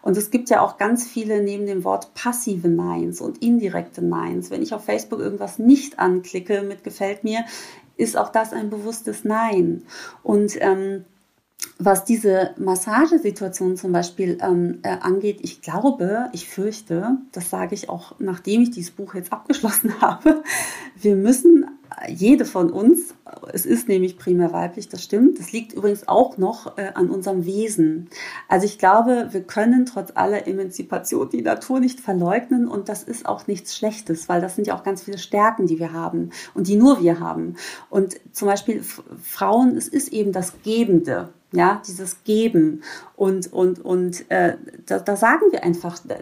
[0.00, 4.50] Und es gibt ja auch ganz viele neben dem Wort passive Neins und indirekte Neins.
[4.50, 7.44] Wenn ich auf Facebook irgendwas nicht anklicke mit gefällt mir,
[7.98, 9.82] ist auch das ein bewusstes Nein.
[10.22, 11.04] Und ähm,
[11.78, 17.88] was diese Massagesituation zum Beispiel ähm, äh, angeht, ich glaube, ich fürchte, das sage ich
[17.88, 20.42] auch, nachdem ich dieses Buch jetzt abgeschlossen habe,
[21.00, 21.66] wir müssen
[22.08, 23.14] jede von uns,
[23.52, 25.38] es ist nämlich primär weiblich, das stimmt.
[25.38, 28.08] Das liegt übrigens auch noch äh, an unserem Wesen.
[28.48, 33.26] Also ich glaube, wir können trotz aller Emanzipation die Natur nicht verleugnen und das ist
[33.26, 36.68] auch nichts Schlechtes, weil das sind ja auch ganz viele Stärken, die wir haben und
[36.68, 37.56] die nur wir haben.
[37.90, 38.82] Und zum Beispiel
[39.22, 42.82] Frauen, es ist eben das Gebende ja, dieses Geben.
[43.14, 46.16] Und, und, und äh, da, da sagen wir einfach, da,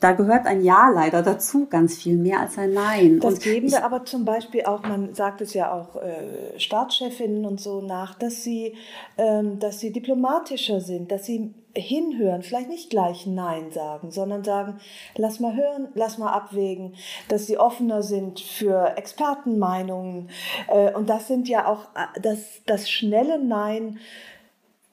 [0.00, 3.20] da, gehört ein Ja leider dazu, ganz viel mehr als ein Nein.
[3.20, 7.44] Das und geben wir aber zum Beispiel auch, man sagt es ja auch äh, Staatschefinnen
[7.44, 8.74] und so nach, dass sie,
[9.18, 14.78] ähm, dass sie diplomatischer sind, dass sie hinhören, vielleicht nicht gleich Nein sagen, sondern sagen,
[15.16, 16.94] lass mal hören, lass mal abwägen,
[17.28, 20.30] dass sie offener sind für Expertenmeinungen.
[20.68, 23.98] Äh, und das sind ja auch äh, das, das schnelle Nein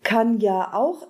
[0.04, 1.08] kann ja auch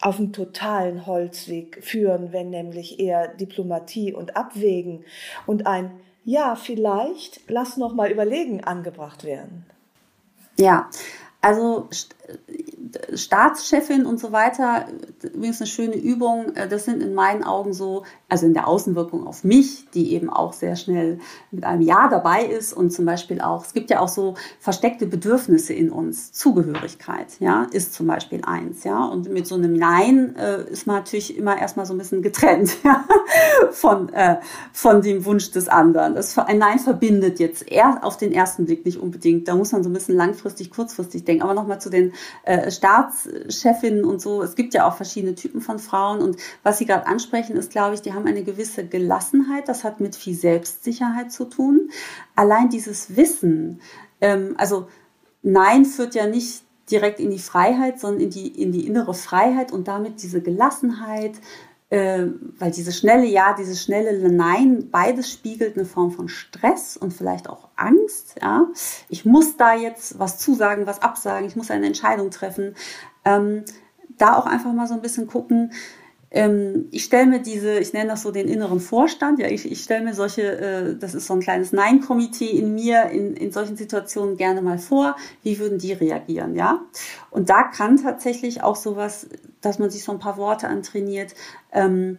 [0.00, 5.04] auf einen totalen Holzweg führen, wenn nämlich eher Diplomatie und Abwägen
[5.46, 5.90] und ein
[6.24, 9.64] ja, vielleicht, lass noch mal überlegen angebracht werden.
[10.58, 10.90] Ja,
[11.40, 11.88] also
[13.14, 14.86] Staatschefin und so weiter,
[15.22, 19.26] übrigens eine schöne Übung, äh, das sind in meinen Augen so, also in der Außenwirkung
[19.26, 21.18] auf mich, die eben auch sehr schnell
[21.50, 25.06] mit einem Ja dabei ist und zum Beispiel auch, es gibt ja auch so versteckte
[25.06, 30.36] Bedürfnisse in uns, Zugehörigkeit, ja, ist zum Beispiel eins, ja, und mit so einem Nein
[30.36, 33.04] äh, ist man natürlich immer erstmal so ein bisschen getrennt, ja,
[33.70, 34.36] von, äh,
[34.72, 36.14] von dem Wunsch des anderen.
[36.14, 39.82] Das, ein Nein verbindet jetzt eher auf den ersten Blick nicht unbedingt, da muss man
[39.82, 42.12] so ein bisschen langfristig, kurzfristig denken, aber nochmal zu den
[42.44, 44.42] äh, Staatschefinnen und so.
[44.42, 46.20] Es gibt ja auch verschiedene Typen von Frauen.
[46.20, 49.68] Und was Sie gerade ansprechen, ist, glaube ich, die haben eine gewisse Gelassenheit.
[49.68, 51.90] Das hat mit viel Selbstsicherheit zu tun.
[52.34, 53.80] Allein dieses Wissen,
[54.20, 54.88] ähm, also
[55.42, 59.72] Nein führt ja nicht direkt in die Freiheit, sondern in die, in die innere Freiheit
[59.72, 61.32] und damit diese Gelassenheit,
[61.90, 62.26] äh,
[62.58, 67.48] weil dieses schnelle Ja, dieses schnelle Nein, beides spiegelt eine Form von Stress und vielleicht
[67.48, 68.36] auch Angst.
[68.40, 68.66] Ja?
[69.08, 72.74] Ich muss da jetzt was zusagen, was absagen, ich muss eine Entscheidung treffen.
[73.24, 73.64] Ähm,
[74.18, 75.72] da auch einfach mal so ein bisschen gucken,
[76.30, 79.82] ähm, ich stelle mir diese, ich nenne das so den inneren Vorstand, ja, ich, ich
[79.82, 83.76] stelle mir solche, äh, das ist so ein kleines Nein-Komitee in mir in, in solchen
[83.76, 86.82] Situationen gerne mal vor, wie würden die reagieren, ja?
[87.30, 89.28] Und da kann tatsächlich auch sowas,
[89.62, 91.34] dass man sich so ein paar Worte antrainiert,
[91.72, 92.18] ähm,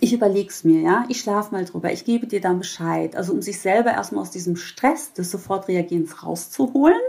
[0.00, 3.16] ich überleg's mir, ja, ich schlafe mal drüber, ich gebe dir dann Bescheid.
[3.16, 7.00] Also um sich selber erstmal aus diesem Stress des Sofortreagierens rauszuholen,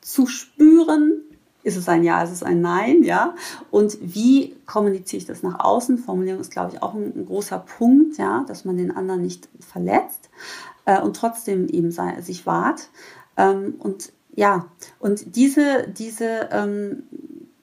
[0.00, 1.22] zu spüren,
[1.62, 3.34] ist es ein Ja, ist es ein Nein, ja?
[3.70, 5.98] Und wie kommuniziere ich das nach außen?
[5.98, 9.48] Formulierung ist, glaube ich, auch ein, ein großer Punkt, ja, dass man den anderen nicht
[9.60, 10.30] verletzt
[10.84, 12.88] äh, und trotzdem eben sei, sich wahrt.
[13.36, 14.66] Ähm, und ja,
[14.98, 17.04] und diese, diese ähm,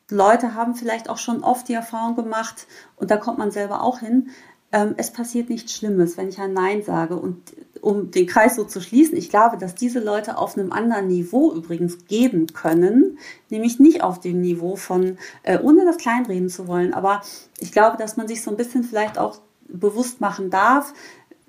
[0.10, 4.00] Leute haben vielleicht auch schon oft die Erfahrung gemacht, und da kommt man selber auch
[4.00, 4.30] hin,
[4.72, 7.16] ähm, es passiert nichts Schlimmes, wenn ich ein Nein sage.
[7.16, 11.08] Und um den Kreis so zu schließen, ich glaube, dass diese Leute auf einem anderen
[11.08, 13.18] Niveau übrigens geben können,
[13.50, 17.22] nämlich nicht auf dem Niveau von, äh, ohne das kleinreden zu wollen, aber
[17.60, 20.94] ich glaube, dass man sich so ein bisschen vielleicht auch bewusst machen darf,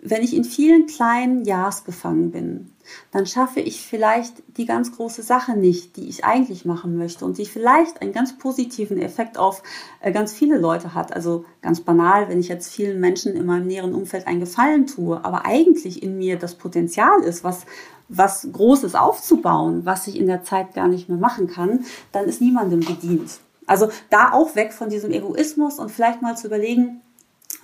[0.02, 2.70] wenn ich in vielen kleinen Ja's gefangen bin,
[3.12, 7.38] dann schaffe ich vielleicht die ganz große Sache nicht, die ich eigentlich machen möchte und
[7.38, 9.62] die vielleicht einen ganz positiven Effekt auf
[10.00, 11.12] äh, ganz viele Leute hat.
[11.12, 15.24] Also ganz banal, wenn ich jetzt vielen Menschen in meinem näheren Umfeld einen Gefallen tue,
[15.24, 17.66] aber eigentlich in mir das Potenzial ist, was
[18.10, 22.40] was Großes aufzubauen, was ich in der Zeit gar nicht mehr machen kann, dann ist
[22.40, 23.38] niemandem gedient.
[23.66, 27.02] Also da auch weg von diesem Egoismus und vielleicht mal zu überlegen,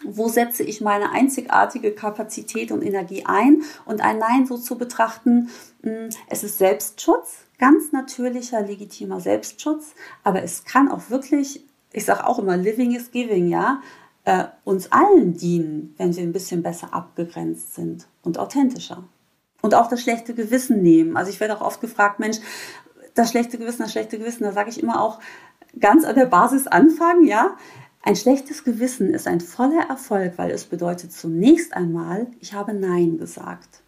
[0.09, 5.51] wo setze ich meine einzigartige Kapazität und Energie ein und ein Nein so zu betrachten,
[5.83, 12.27] hm, es ist Selbstschutz, ganz natürlicher, legitimer Selbstschutz, aber es kann auch wirklich, ich sage
[12.27, 13.81] auch immer, living is giving, ja,
[14.25, 19.05] äh, uns allen dienen, wenn wir ein bisschen besser abgegrenzt sind und authentischer.
[19.63, 21.17] Und auch das schlechte Gewissen nehmen.
[21.17, 22.39] Also ich werde auch oft gefragt, Mensch,
[23.15, 25.21] das schlechte Gewissen, das schlechte Gewissen, da sage ich immer auch
[25.79, 27.57] ganz an der Basis anfangen, ja.
[28.07, 33.19] Ein schlechtes Gewissen ist ein voller Erfolg, weil es bedeutet zunächst einmal, ich habe Nein
[33.19, 33.83] gesagt.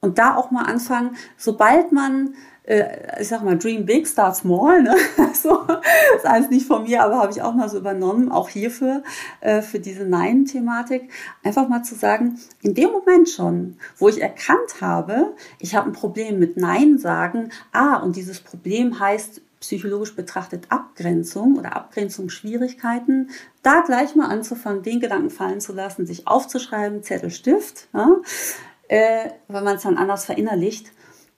[0.00, 4.82] Und da auch mal anfangen, sobald man, äh, ich sag mal, Dream Big, Start Small,
[4.82, 4.96] ne?
[5.34, 9.02] so, das heißt nicht von mir, aber habe ich auch mal so übernommen, auch hierfür,
[9.40, 11.10] äh, für diese Nein-Thematik,
[11.42, 15.92] einfach mal zu sagen, in dem Moment schon, wo ich erkannt habe, ich habe ein
[15.92, 23.30] Problem mit Nein sagen, ah, und dieses Problem heißt psychologisch betrachtet Abgrenzung oder Abgrenzungsschwierigkeiten,
[23.62, 28.16] da gleich mal anzufangen, den Gedanken fallen zu lassen, sich aufzuschreiben, Zettel, Stift, ja,
[28.88, 30.90] äh, weil man es dann anders verinnerlicht.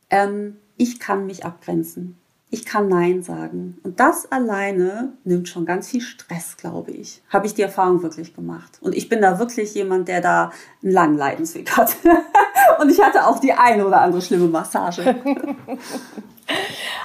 [0.08, 2.16] Ähm, ich kann mich abgrenzen.
[2.50, 3.78] ich kann Nein sagen.
[3.82, 7.20] Und das alleine nimmt schon ganz viel Stress, glaube ich.
[7.28, 8.78] Habe ich die Erfahrung wirklich gemacht.
[8.80, 11.96] Und ich bin da wirklich jemand, der da einen langen Leidensweg hat.
[12.80, 15.16] Und ich hatte auch die eine oder andere schlimme Massage.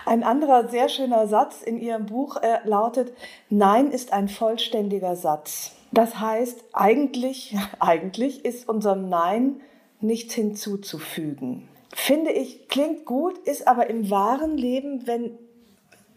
[0.06, 3.14] Ein anderer sehr schöner Satz in Ihrem Buch äh, lautet,
[3.50, 5.72] Nein ist ein vollständiger Satz.
[5.92, 9.62] Das heißt, eigentlich, eigentlich ist unserem Nein
[10.02, 11.68] nichts hinzuzufügen.
[11.94, 15.38] Finde ich, klingt gut, ist aber im wahren Leben, wenn,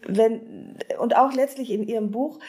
[0.05, 2.39] wenn, und auch letztlich in Ihrem Buch,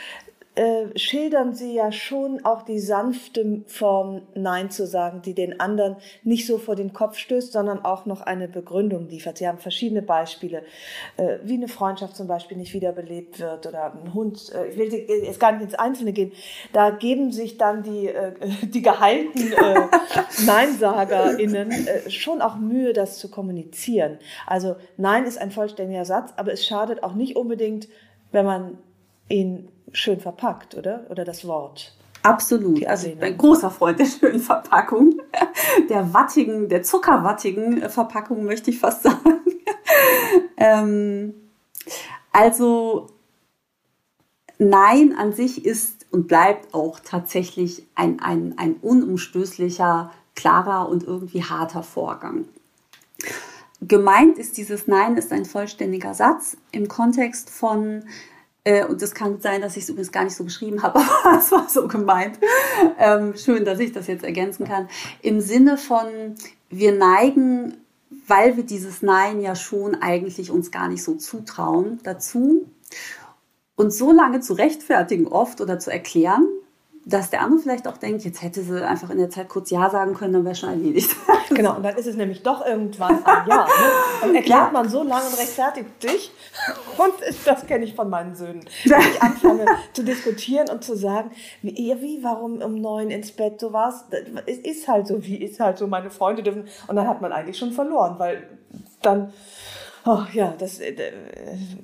[0.57, 5.97] äh, schildern sie ja schon auch die sanfte Form, Nein zu sagen, die den anderen
[6.23, 9.39] nicht so vor den Kopf stößt, sondern auch noch eine Begründung liefert.
[9.39, 10.63] Sie haben verschiedene Beispiele,
[11.17, 14.53] äh, wie eine Freundschaft zum Beispiel nicht wiederbelebt wird oder ein Hund.
[14.55, 16.31] Äh, ich will jetzt gar nicht ins Einzelne gehen.
[16.73, 19.89] Da geben sich dann die, äh, die geheilten äh,
[20.47, 21.73] NeinsagerInnen
[22.09, 24.19] schon auch Mühe, das zu kommunizieren.
[24.47, 27.89] Also Nein ist ein vollständiger Satz, aber es schadet auch nicht unbedingt,
[28.31, 28.79] wenn man
[29.29, 31.07] ihn schön verpackt, oder?
[31.09, 31.95] Oder das Wort.
[32.23, 32.85] Absolut.
[32.87, 35.21] Also ich bin ein großer Freund der schönen Verpackung.
[35.91, 39.43] Der wattigen, der zuckerwattigen Verpackung möchte ich fast sagen.
[40.57, 41.35] ähm,
[42.33, 43.09] also
[44.59, 51.43] Nein an sich ist und bleibt auch tatsächlich ein, ein, ein unumstößlicher, klarer und irgendwie
[51.43, 52.47] harter Vorgang.
[53.81, 58.05] Gemeint ist dieses Nein ist ein vollständiger Satz im Kontext von
[58.65, 61.39] äh, und es kann sein, dass ich es übrigens gar nicht so geschrieben habe, aber
[61.39, 62.39] es war so gemeint.
[62.99, 64.89] Ähm, schön, dass ich das jetzt ergänzen kann.
[65.23, 66.35] Im Sinne von,
[66.71, 67.77] wir neigen,
[68.27, 72.67] weil wir dieses Nein ja schon eigentlich uns gar nicht so zutrauen, dazu,
[73.77, 76.47] uns so lange zu rechtfertigen oft oder zu erklären,
[77.07, 79.91] dass der andere vielleicht auch denkt, jetzt hätte sie einfach in der Zeit kurz Ja
[79.91, 81.15] sagen können, dann wäre schon erledigt.
[81.51, 83.65] Genau, und dann ist es nämlich doch irgendwann ein Ja.
[83.65, 83.71] Ne?
[84.23, 84.71] Dann erklärt ja.
[84.73, 86.33] man so lange und rechtfertigt sich.
[86.99, 87.13] Und
[87.45, 88.65] das kenne ich von meinen Söhnen.
[88.85, 91.31] Wenn ich anfange zu diskutieren und zu sagen,
[91.63, 94.05] wie, wie warum um neun ins Bett, so was,
[94.47, 96.67] es ist halt so, wie ist halt so, meine Freunde dürfen.
[96.87, 98.49] Und dann hat man eigentlich schon verloren, weil
[99.03, 99.33] dann
[100.07, 100.95] Oh, ja, das, äh,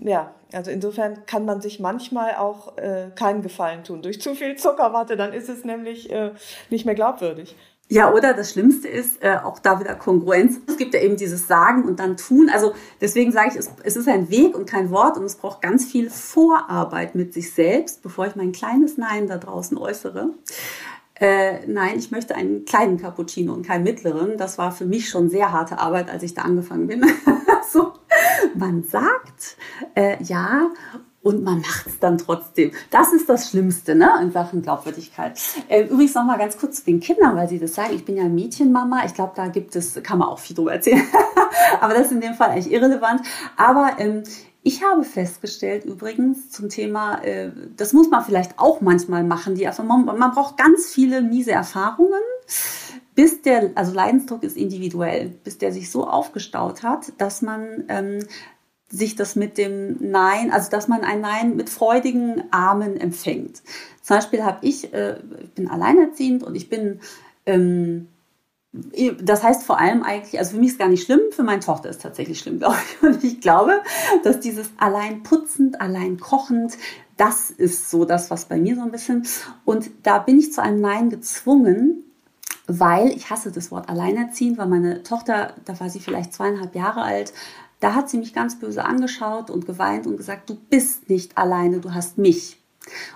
[0.01, 4.03] ja, also insofern kann man sich manchmal auch äh, keinen Gefallen tun.
[4.03, 6.33] Durch zu viel Zuckerwatte, dann ist es nämlich äh,
[6.71, 7.57] nicht mehr glaubwürdig.
[7.93, 10.61] Ja, oder das Schlimmste ist äh, auch da wieder Kongruenz.
[10.69, 12.49] Es gibt ja eben dieses Sagen und dann Tun.
[12.49, 15.61] Also deswegen sage ich, es, es ist ein Weg und kein Wort und es braucht
[15.61, 20.31] ganz viel Vorarbeit mit sich selbst, bevor ich mein kleines Nein da draußen äußere.
[21.21, 24.39] Äh, nein, ich möchte einen kleinen Cappuccino und keinen mittleren.
[24.39, 27.05] Das war für mich schon sehr harte Arbeit, als ich da angefangen bin.
[27.71, 27.93] so,
[28.55, 29.57] man sagt
[29.95, 30.71] äh, ja
[31.23, 32.73] und man macht es dann trotzdem.
[32.91, 35.39] Das ist das Schlimmste ne, in Sachen Glaubwürdigkeit.
[35.69, 37.95] Äh, übrigens noch mal ganz kurz zu den Kindern, weil Sie das sagen.
[37.95, 39.05] Ich bin ja Mädchenmama.
[39.05, 41.03] Ich glaube, da gibt es, kann man auch viel drüber erzählen.
[41.83, 43.21] Aber das ist in dem Fall eigentlich irrelevant.
[43.59, 44.23] Aber ähm,
[44.63, 49.65] ich habe festgestellt übrigens zum Thema, äh, das muss man vielleicht auch manchmal machen, die
[49.65, 52.21] Erfahrung, man, man braucht ganz viele miese Erfahrungen,
[53.15, 58.21] bis der, also Leidensdruck ist individuell, bis der sich so aufgestaut hat, dass man ähm,
[58.89, 63.63] sich das mit dem Nein, also dass man ein Nein mit freudigen Armen empfängt.
[64.03, 67.01] Zum Beispiel habe ich, äh, ich bin alleinerziehend und ich bin
[67.47, 68.09] ähm,
[68.73, 71.89] das heißt vor allem eigentlich, also für mich ist gar nicht schlimm, für meine Tochter
[71.91, 73.03] ist tatsächlich schlimm, glaube ich.
[73.03, 73.83] Und ich glaube,
[74.23, 76.77] dass dieses allein putzend, allein kochend,
[77.17, 79.27] das ist so das, was bei mir so ein bisschen.
[79.65, 82.05] Und da bin ich zu einem Nein gezwungen,
[82.67, 87.03] weil ich hasse das Wort alleinerziehend, weil meine Tochter, da war sie vielleicht zweieinhalb Jahre
[87.03, 87.33] alt,
[87.81, 91.81] da hat sie mich ganz böse angeschaut und geweint und gesagt, du bist nicht alleine,
[91.81, 92.61] du hast mich.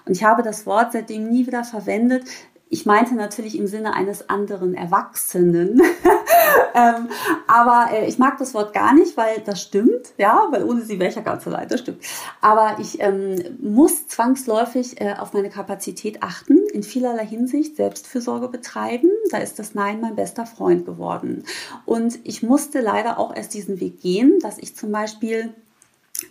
[0.05, 2.25] Und ich habe das Wort seitdem nie wieder verwendet,
[2.75, 5.81] ich meinte natürlich im Sinne eines anderen Erwachsenen.
[6.75, 7.09] ähm,
[7.47, 10.99] aber äh, ich mag das Wort gar nicht, weil das stimmt, ja, weil ohne sie
[10.99, 12.03] wäre ich ja ganz allein, das stimmt.
[12.41, 19.09] Aber ich ähm, muss zwangsläufig äh, auf meine Kapazität achten, in vielerlei Hinsicht Selbstfürsorge betreiben.
[19.31, 21.45] Da ist das Nein mein bester Freund geworden.
[21.87, 25.55] Und ich musste leider auch erst diesen Weg gehen, dass ich zum Beispiel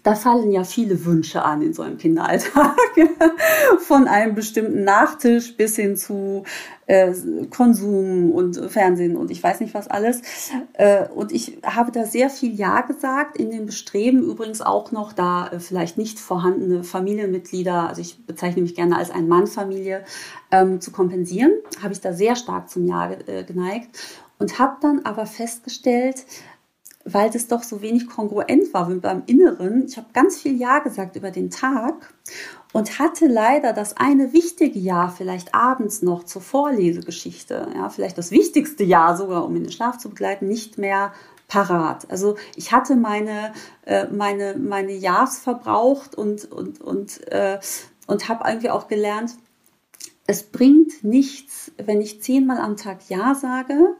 [0.03, 2.75] da fallen ja viele Wünsche an in so einem Kinderalltag.
[3.79, 6.43] Von einem bestimmten Nachtisch bis hin zu
[6.87, 7.13] äh,
[7.49, 10.21] Konsum und Fernsehen und ich weiß nicht was alles.
[10.73, 15.13] Äh, und ich habe da sehr viel Ja gesagt in dem Bestreben, übrigens auch noch
[15.13, 20.03] da äh, vielleicht nicht vorhandene Familienmitglieder, also ich bezeichne mich gerne als ein Mann-Familie,
[20.51, 21.53] ähm, zu kompensieren.
[21.81, 23.97] Habe ich da sehr stark zum Ja äh, geneigt
[24.39, 26.25] und habe dann aber festgestellt,
[27.05, 29.85] weil das doch so wenig kongruent war mit meinem Inneren.
[29.87, 32.13] Ich habe ganz viel Ja gesagt über den Tag
[32.71, 38.31] und hatte leider das eine wichtige Ja vielleicht abends noch zur Vorlesegeschichte, ja, vielleicht das
[38.31, 41.13] wichtigste Ja sogar, um in den Schlaf zu begleiten, nicht mehr
[41.47, 42.09] parat.
[42.09, 43.53] Also ich hatte meine,
[43.85, 47.59] äh, meine, meine Ja's verbraucht und, und, und, äh,
[48.07, 49.35] und habe irgendwie auch gelernt,
[50.25, 53.95] es bringt nichts, wenn ich zehnmal am Tag Ja sage,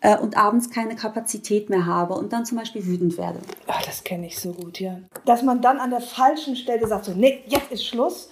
[0.00, 3.38] äh, und abends keine Kapazität mehr habe und dann zum Beispiel wütend werde.
[3.66, 4.98] Ach, das kenne ich so gut, ja.
[5.24, 8.28] Dass man dann an der falschen Stelle sagt, so, nee, jetzt ist Schluss.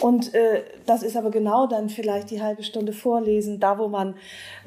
[0.00, 4.14] Und äh, das ist aber genau dann vielleicht die halbe Stunde vorlesen, da wo man,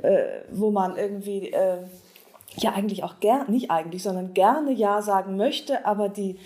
[0.02, 1.78] äh, wo man irgendwie äh,
[2.58, 6.39] ja eigentlich auch gern, nicht eigentlich, sondern gerne Ja sagen möchte, aber die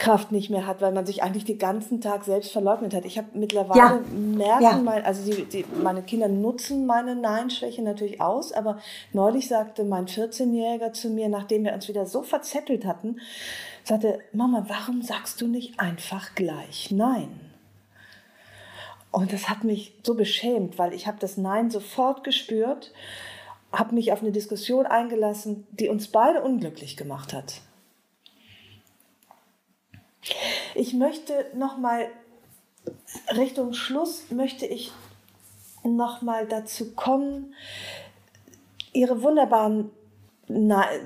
[0.00, 3.04] Kraft nicht mehr hat, weil man sich eigentlich den ganzen Tag selbst verleugnet hat.
[3.04, 4.00] Ich habe mittlerweile ja.
[4.16, 4.76] merken, ja.
[4.82, 8.78] Mein, also die, die, meine Kinder nutzen meine Nein-Schwäche natürlich aus, aber
[9.12, 13.20] neulich sagte mein 14-Jähriger zu mir, nachdem wir uns wieder so verzettelt hatten,
[13.84, 17.38] sagte, Mama, warum sagst du nicht einfach gleich Nein?
[19.12, 22.92] Und das hat mich so beschämt, weil ich habe das Nein sofort gespürt,
[23.70, 27.60] habe mich auf eine Diskussion eingelassen, die uns beide unglücklich gemacht hat.
[30.74, 32.08] Ich möchte noch mal
[33.36, 34.92] Richtung Schluss möchte ich
[35.82, 37.54] noch mal dazu kommen,
[38.92, 39.90] Ihre wunderbaren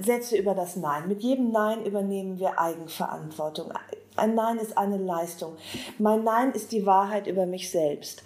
[0.01, 1.07] Sätze über das Nein.
[1.07, 3.73] Mit jedem Nein übernehmen wir Eigenverantwortung.
[4.17, 5.57] Ein Nein ist eine Leistung.
[5.99, 8.23] Mein Nein ist die Wahrheit über mich selbst.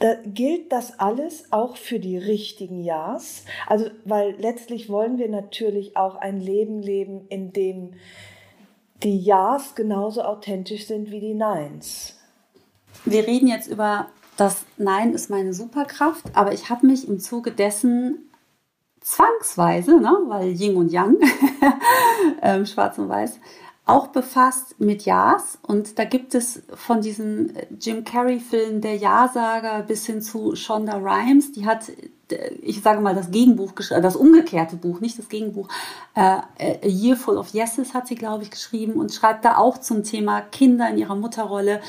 [0.00, 3.44] Da gilt das alles auch für die richtigen Ja's?
[3.66, 7.92] Also, weil letztlich wollen wir natürlich auch ein Leben leben, in dem
[9.02, 12.16] die Ja's genauso authentisch sind wie die Neins.
[13.04, 17.52] Wir reden jetzt über das Nein ist meine Superkraft, aber ich habe mich im Zuge
[17.52, 18.30] dessen
[19.00, 21.18] zwangsweise, ne, weil Yin und Yang,
[22.42, 23.38] ähm, Schwarz und Weiß,
[23.86, 25.58] auch befasst mit Ja's.
[25.62, 31.52] Und da gibt es von diesem Jim Carrey-Film Der Ja-Sager bis hin zu Shonda Rhimes,
[31.52, 31.90] die hat
[32.62, 35.68] ich sage mal, das Gegenbuch, das umgekehrte Buch, nicht das Gegenbuch,
[36.14, 39.78] äh, A Year Full of Yeses hat sie, glaube ich, geschrieben und schreibt da auch
[39.78, 41.80] zum Thema Kinder in ihrer Mutterrolle.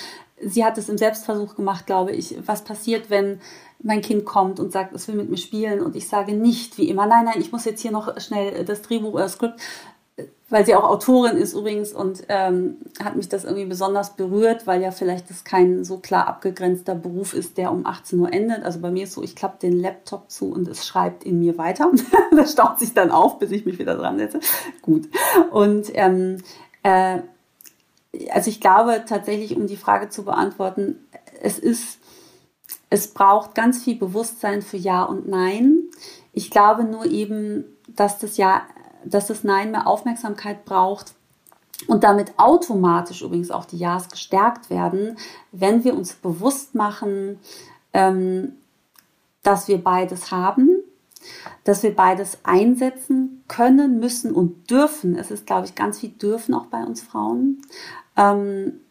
[0.43, 2.35] Sie hat es im Selbstversuch gemacht, glaube ich.
[2.45, 3.39] Was passiert, wenn
[3.83, 6.89] mein Kind kommt und sagt, es will mit mir spielen und ich sage nicht wie
[6.89, 9.59] immer, nein, nein, ich muss jetzt hier noch schnell das Drehbuch oder das Skript
[10.51, 14.81] weil sie auch Autorin ist übrigens und ähm, hat mich das irgendwie besonders berührt, weil
[14.81, 18.63] ja vielleicht das kein so klar abgegrenzter Beruf ist, der um 18 Uhr endet.
[18.63, 21.57] Also bei mir ist so, ich klappe den Laptop zu und es schreibt in mir
[21.57, 21.89] weiter.
[22.35, 24.41] das staut sich dann auf, bis ich mich wieder dran setze.
[24.81, 25.07] Gut.
[25.51, 26.39] Und ähm,
[26.83, 27.19] äh,
[28.29, 30.97] also ich glaube tatsächlich, um die Frage zu beantworten,
[31.41, 31.97] es ist,
[32.89, 35.83] es braucht ganz viel Bewusstsein für Ja und Nein.
[36.33, 38.63] Ich glaube nur eben, dass das Ja
[39.05, 41.13] dass das Nein mehr Aufmerksamkeit braucht
[41.87, 45.17] und damit automatisch übrigens auch die Ja's gestärkt werden,
[45.51, 47.39] wenn wir uns bewusst machen,
[47.93, 48.53] ähm,
[49.43, 50.69] dass wir beides haben,
[51.63, 55.17] dass wir beides einsetzen können, müssen und dürfen.
[55.17, 57.61] Es ist, glaube ich, ganz viel dürfen auch bei uns Frauen.
[58.15, 58.81] Ähm,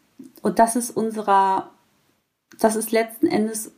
[0.41, 1.71] und das ist unserer,
[2.59, 3.71] das ist letzten Endes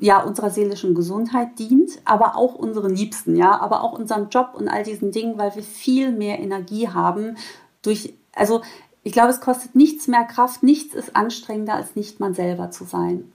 [0.00, 4.68] ja unserer seelischen Gesundheit dient, aber auch unseren Liebsten, ja, aber auch unserem Job und
[4.68, 7.36] all diesen Dingen, weil wir viel mehr Energie haben
[7.82, 8.62] durch, also
[9.02, 12.84] ich glaube, es kostet nichts mehr Kraft, nichts ist anstrengender, als nicht man selber zu
[12.84, 13.32] sein.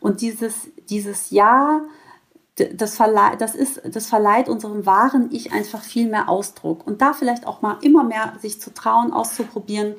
[0.00, 1.82] Und dieses, dieses Ja,
[2.56, 6.86] das, verleiht, das, ist, das verleiht unserem wahren Ich einfach viel mehr Ausdruck.
[6.86, 9.94] Und da vielleicht auch mal immer mehr sich zu trauen, auszuprobieren,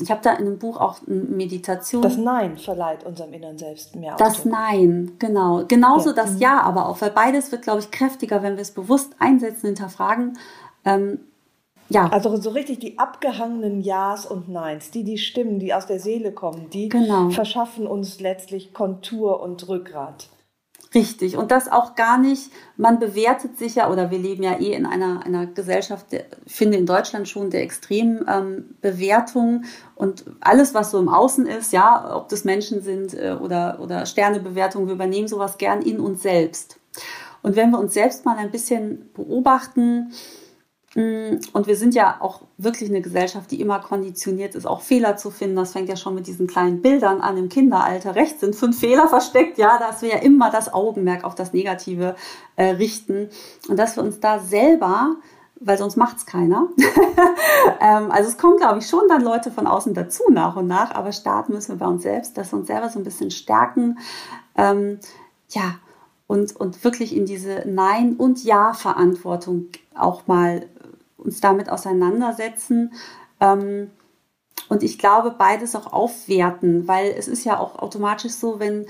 [0.00, 2.02] ich habe da in einem Buch auch Meditation.
[2.02, 4.28] Das Nein verleiht unserem inneren Selbst mehr Ausdruck.
[4.28, 5.64] Das Nein, genau.
[5.66, 6.16] Genauso ja.
[6.16, 6.38] das mhm.
[6.38, 10.38] Ja aber auch, weil beides wird, glaube ich, kräftiger, wenn wir es bewusst einsetzen, hinterfragen.
[10.84, 11.20] Ähm,
[11.88, 12.08] ja.
[12.08, 16.32] Also so richtig die abgehangenen Ja's und Neins, die die Stimmen, die aus der Seele
[16.32, 17.30] kommen, die genau.
[17.30, 20.28] verschaffen uns letztlich Kontur und Rückgrat.
[20.94, 21.36] Richtig.
[21.36, 24.86] Und das auch gar nicht, man bewertet sich ja, oder wir leben ja eh in
[24.86, 29.64] einer, einer Gesellschaft, ich finde in Deutschland schon der extremen ähm, Bewertung
[29.96, 34.06] und alles, was so im Außen ist, ja, ob das Menschen sind äh, oder, oder
[34.06, 36.78] Sternebewertungen, wir übernehmen sowas gern in uns selbst.
[37.42, 40.12] Und wenn wir uns selbst mal ein bisschen beobachten,
[40.96, 45.30] und wir sind ja auch wirklich eine Gesellschaft, die immer konditioniert ist, auch Fehler zu
[45.32, 45.56] finden.
[45.56, 48.14] Das fängt ja schon mit diesen kleinen Bildern an im Kinderalter.
[48.14, 52.14] Rechts sind fünf Fehler versteckt, ja, dass wir ja immer das Augenmerk auf das Negative
[52.54, 53.28] äh, richten.
[53.68, 55.16] Und dass wir uns da selber,
[55.58, 56.68] weil sonst macht's keiner.
[57.80, 60.92] ähm, also es kommen, glaube ich, schon dann Leute von außen dazu nach und nach,
[60.94, 63.98] aber starten müssen wir bei uns selbst, dass wir uns selber so ein bisschen stärken.
[64.56, 65.00] Ähm,
[65.48, 65.74] ja,
[66.28, 70.68] und, und wirklich in diese Nein- und Ja-Verantwortung auch mal
[71.24, 72.92] uns damit auseinandersetzen.
[73.40, 73.90] Ähm,
[74.68, 78.86] und ich glaube, beides auch aufwerten, weil es ist ja auch automatisch so, wenn,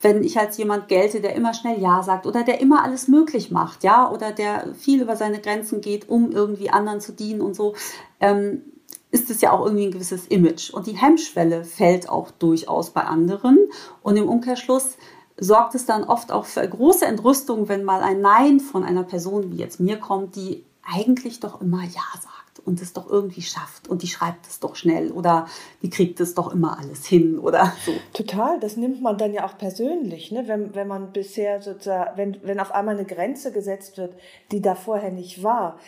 [0.00, 3.50] wenn ich als jemand gelte, der immer schnell Ja sagt oder der immer alles möglich
[3.50, 7.54] macht, ja, oder der viel über seine Grenzen geht, um irgendwie anderen zu dienen und
[7.54, 7.74] so,
[8.20, 8.62] ähm,
[9.10, 10.70] ist es ja auch irgendwie ein gewisses Image.
[10.70, 13.58] Und die Hemmschwelle fällt auch durchaus bei anderen.
[14.02, 14.96] Und im Umkehrschluss
[15.36, 19.50] sorgt es dann oft auch für große Entrüstung, wenn mal ein Nein von einer Person
[19.50, 23.88] wie jetzt mir kommt, die eigentlich doch immer Ja sagt und es doch irgendwie schafft
[23.88, 25.46] und die schreibt es doch schnell oder
[25.82, 27.92] die kriegt es doch immer alles hin oder so.
[28.12, 30.46] Total, das nimmt man dann ja auch persönlich, ne?
[30.46, 34.14] wenn, wenn man bisher sozusagen, wenn, wenn auf einmal eine Grenze gesetzt wird,
[34.52, 35.78] die da vorher nicht war,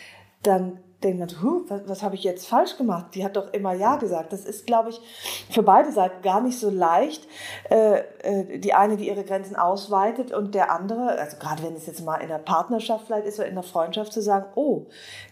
[0.42, 3.06] dann denkt man, huh, was, was habe ich jetzt falsch gemacht?
[3.14, 4.32] Die hat doch immer Ja gesagt.
[4.32, 5.00] Das ist, glaube ich,
[5.50, 7.26] für beide Seiten gar nicht so leicht.
[7.70, 11.86] Äh, äh, die eine, die ihre Grenzen ausweitet und der andere, also gerade wenn es
[11.86, 14.86] jetzt mal in der Partnerschaft vielleicht ist oder in der Freundschaft, zu sagen, oh,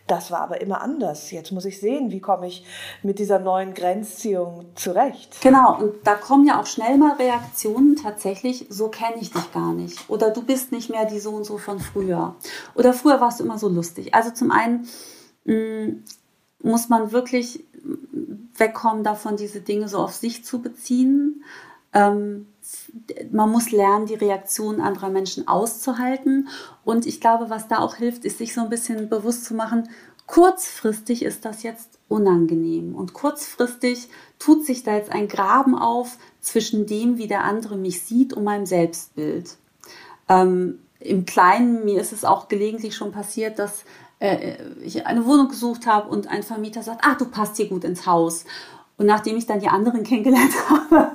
[0.07, 1.31] das war aber immer anders.
[1.31, 2.65] Jetzt muss ich sehen, wie komme ich
[3.03, 5.41] mit dieser neuen Grenzziehung zurecht.
[5.41, 9.73] Genau, und da kommen ja auch schnell mal Reaktionen tatsächlich, so kenne ich dich gar
[9.73, 10.11] nicht.
[10.11, 12.35] Oder du bist nicht mehr die so und so von früher.
[12.75, 14.15] Oder früher warst du immer so lustig.
[14.15, 14.89] Also zum einen,
[15.45, 17.65] muss man wirklich
[18.57, 21.43] wegkommen davon, diese Dinge so auf sich zu beziehen.
[21.93, 22.47] Ähm,
[23.33, 26.49] man muss lernen, die Reaktionen anderer Menschen auszuhalten.
[26.85, 29.89] Und ich glaube, was da auch hilft, ist sich so ein bisschen bewusst zu machen,
[30.27, 32.95] kurzfristig ist das jetzt unangenehm.
[32.95, 38.03] Und kurzfristig tut sich da jetzt ein Graben auf zwischen dem, wie der andere mich
[38.03, 39.57] sieht und meinem Selbstbild.
[40.29, 43.85] Ähm, Im Kleinen, mir ist es auch gelegentlich schon passiert, dass
[44.21, 47.85] äh, ich eine Wohnung gesucht habe und ein Vermieter sagt, ach, du passt hier gut
[47.85, 48.45] ins Haus.
[48.97, 51.11] Und nachdem ich dann die anderen kennengelernt habe,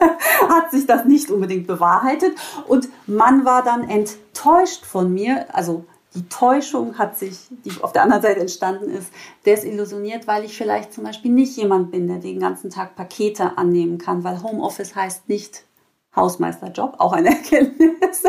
[0.50, 2.36] hat sich das nicht unbedingt bewahrheitet.
[2.68, 5.46] Und man war dann enttäuscht von mir.
[5.56, 5.86] Also
[6.16, 9.12] die Täuschung hat sich, die auf der anderen Seite entstanden ist,
[9.46, 13.98] desillusioniert, weil ich vielleicht zum Beispiel nicht jemand bin, der den ganzen Tag Pakete annehmen
[13.98, 15.65] kann, weil Homeoffice heißt nicht
[16.16, 18.24] Hausmeisterjob, auch eine Erkenntnis,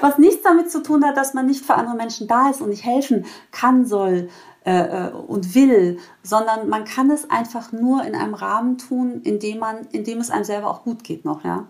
[0.00, 2.70] was nichts damit zu tun hat, dass man nicht für andere Menschen da ist und
[2.70, 4.28] nicht helfen kann, soll
[4.64, 9.40] äh, äh, und will, sondern man kann es einfach nur in einem Rahmen tun, in
[9.40, 11.66] dem man, in dem es einem selber auch gut geht noch, ja.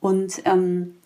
[0.00, 0.96] Und ähm,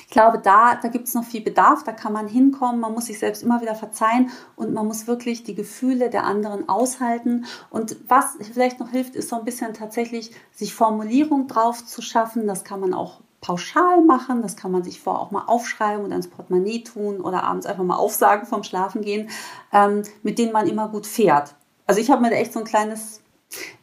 [0.00, 3.06] ich glaube, da, da gibt es noch viel Bedarf, da kann man hinkommen, man muss
[3.06, 7.46] sich selbst immer wieder verzeihen und man muss wirklich die Gefühle der anderen aushalten.
[7.70, 12.46] Und was vielleicht noch hilft, ist so ein bisschen tatsächlich, sich Formulierung drauf zu schaffen.
[12.46, 14.40] Das kann man auch pauschal machen.
[14.40, 17.84] Das kann man sich vorher auch mal aufschreiben und ins Portemonnaie tun oder abends einfach
[17.84, 19.28] mal aufsagen vom Schlafengehen,
[19.72, 21.54] ähm, mit denen man immer gut fährt.
[21.86, 23.20] Also ich habe mir da echt so ein kleines,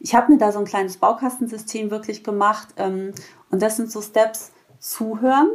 [0.00, 2.68] ich habe mir da so ein kleines Baukastensystem wirklich gemacht.
[2.76, 3.12] Ähm,
[3.50, 4.50] und das sind so Steps,
[4.80, 5.48] zuhören.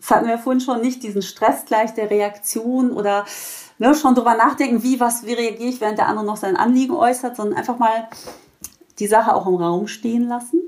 [0.00, 3.24] Das hatten wir vorhin schon nicht, diesen Stress gleich der Reaktion oder
[3.78, 6.96] ne, schon drüber nachdenken, wie, was, wie reagiere ich, während der andere noch sein Anliegen
[6.96, 8.08] äußert, sondern einfach mal
[9.02, 10.62] die Sache auch im Raum stehen lassen.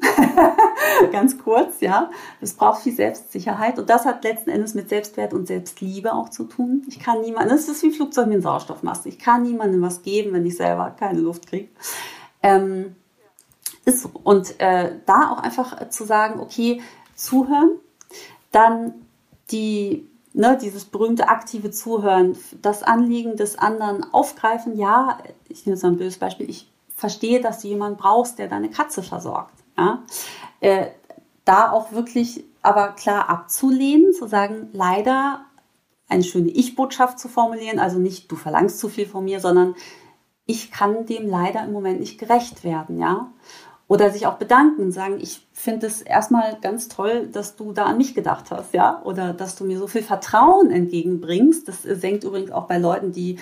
[1.12, 2.10] Ganz kurz, ja.
[2.40, 6.42] Das braucht viel Selbstsicherheit und das hat letzten Endes mit Selbstwert und Selbstliebe auch zu
[6.42, 6.82] tun.
[6.88, 9.08] Ich kann niemandem, das ist wie Flugzeug mit Sauerstoffmaske.
[9.08, 11.68] Ich kann niemandem was geben, wenn ich selber keine Luft kriege.
[12.42, 12.96] Ähm,
[13.84, 14.10] ist so.
[14.24, 16.82] Und äh, da auch einfach zu sagen, okay,
[17.14, 17.70] zuhören,
[18.50, 18.94] dann
[19.52, 24.76] die Ne, dieses berühmte aktive Zuhören, das Anliegen des anderen aufgreifen.
[24.76, 25.18] Ja,
[25.48, 26.50] ich nehme mal ein böses Beispiel.
[26.50, 26.73] Ich
[27.04, 29.52] verstehe, dass du jemanden brauchst, der deine Katze versorgt.
[29.76, 30.02] Ja?
[30.60, 30.86] Äh,
[31.44, 35.44] da auch wirklich aber klar abzulehnen, zu sagen, leider
[36.08, 39.74] eine schöne Ich-Botschaft zu formulieren, also nicht du verlangst zu viel von mir, sondern
[40.46, 43.30] ich kann dem leider im Moment nicht gerecht werden, ja.
[43.86, 47.98] Oder sich auch bedanken, sagen, ich finde es erstmal ganz toll, dass du da an
[47.98, 49.02] mich gedacht hast, ja.
[49.04, 51.68] Oder dass du mir so viel Vertrauen entgegenbringst.
[51.68, 53.38] Das senkt übrigens auch bei Leuten, die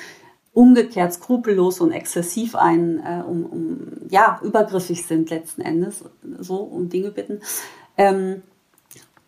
[0.53, 3.79] umgekehrt skrupellos und exzessiv ein, äh, um, um,
[4.11, 6.05] ja, übergriffig sind letzten Endes,
[6.39, 7.41] so um Dinge bitten.
[7.97, 8.43] Ähm,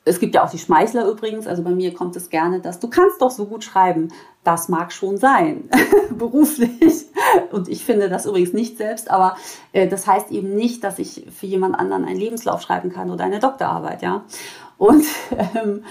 [0.06, 2.88] es gibt ja auch die Schmeichler übrigens, also bei mir kommt es gerne, dass du
[2.88, 4.08] kannst doch so gut schreiben.
[4.42, 5.70] Das mag schon sein,
[6.10, 7.06] beruflich.
[7.50, 9.36] Und ich finde das übrigens nicht selbst, aber
[9.72, 13.24] äh, das heißt eben nicht, dass ich für jemand anderen einen Lebenslauf schreiben kann oder
[13.24, 14.24] eine Doktorarbeit, ja.
[14.76, 15.06] Und,
[15.54, 15.84] ähm,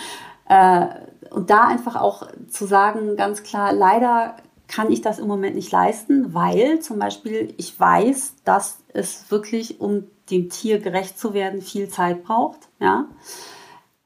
[0.48, 0.86] äh,
[1.32, 4.36] und da einfach auch zu sagen, ganz klar, leider
[4.68, 9.80] kann ich das im Moment nicht leisten, weil zum Beispiel ich weiß, dass es wirklich,
[9.82, 12.70] um dem Tier gerecht zu werden, viel Zeit braucht.
[12.80, 13.08] Ja.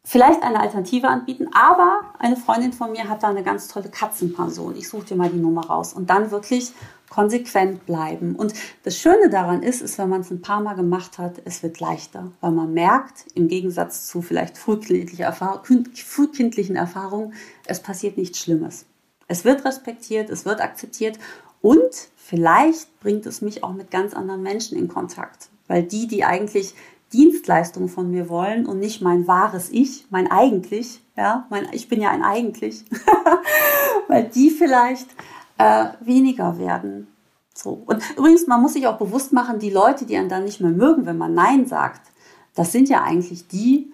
[0.03, 4.75] Vielleicht eine Alternative anbieten, aber eine Freundin von mir hat da eine ganz tolle Katzenpension.
[4.77, 6.71] Ich suche dir mal die Nummer raus und dann wirklich
[7.09, 8.35] konsequent bleiben.
[8.35, 8.53] Und
[8.83, 11.81] das Schöne daran ist, ist, wenn man es ein paar Mal gemacht hat, es wird
[11.81, 15.25] leichter, weil man merkt, im Gegensatz zu vielleicht frühkindlichen
[16.77, 17.33] Erfahrungen,
[17.65, 18.85] es passiert nichts Schlimmes.
[19.27, 21.19] Es wird respektiert, es wird akzeptiert
[21.61, 26.23] und vielleicht bringt es mich auch mit ganz anderen Menschen in Kontakt, weil die, die
[26.23, 26.75] eigentlich
[27.13, 32.01] Dienstleistungen von mir wollen und nicht mein wahres Ich, mein eigentlich, ja, mein, ich bin
[32.01, 32.83] ja ein eigentlich,
[34.07, 35.07] weil die vielleicht
[35.57, 37.07] äh, weniger werden.
[37.53, 37.81] So.
[37.85, 40.71] Und übrigens, man muss sich auch bewusst machen, die Leute, die einen dann nicht mehr
[40.71, 42.01] mögen, wenn man Nein sagt,
[42.55, 43.91] das sind ja eigentlich die,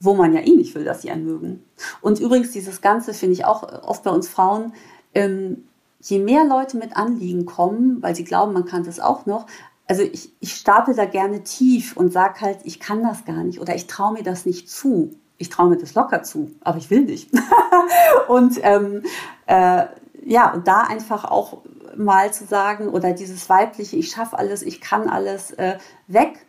[0.00, 1.62] wo man ja eh nicht will, dass sie einen mögen.
[2.00, 4.72] Und übrigens, dieses Ganze finde ich auch oft bei uns Frauen,
[5.14, 5.68] ähm,
[6.00, 9.46] je mehr Leute mit Anliegen kommen, weil sie glauben, man kann das auch noch,
[9.86, 13.60] also ich, ich stapel da gerne tief und sage halt, ich kann das gar nicht
[13.60, 15.10] oder ich traue mir das nicht zu.
[15.36, 17.30] Ich traue mir das locker zu, aber ich will nicht.
[18.28, 19.02] und ähm,
[19.46, 19.86] äh,
[20.22, 21.62] ja, und da einfach auch
[21.96, 26.46] mal zu sagen oder dieses weibliche, ich schaffe alles, ich kann alles äh, weg.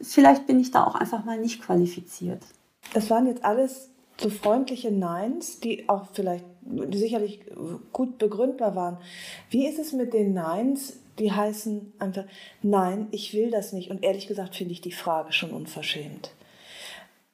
[0.00, 2.42] Vielleicht bin ich da auch einfach mal nicht qualifiziert.
[2.94, 6.44] Das waren jetzt alles so freundliche Neins, die auch vielleicht
[6.92, 7.40] sicherlich
[7.92, 8.98] gut begründbar waren.
[9.50, 12.24] Wie ist es mit den Neins, die heißen einfach,
[12.62, 13.90] nein, ich will das nicht.
[13.90, 16.32] Und ehrlich gesagt finde ich die Frage schon unverschämt.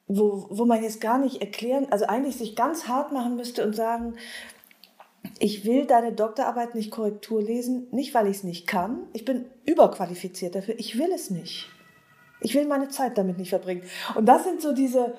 [0.06, 3.74] Wo, wo man jetzt gar nicht erklären, also eigentlich sich ganz hart machen müsste und
[3.74, 4.14] sagen,
[5.38, 9.06] ich will deine Doktorarbeit nicht Korrektur lesen, nicht weil ich es nicht kann.
[9.12, 10.74] Ich bin überqualifiziert dafür.
[10.78, 11.68] Ich will es nicht.
[12.40, 13.82] Ich will meine Zeit damit nicht verbringen.
[14.16, 15.14] Und das sind so diese,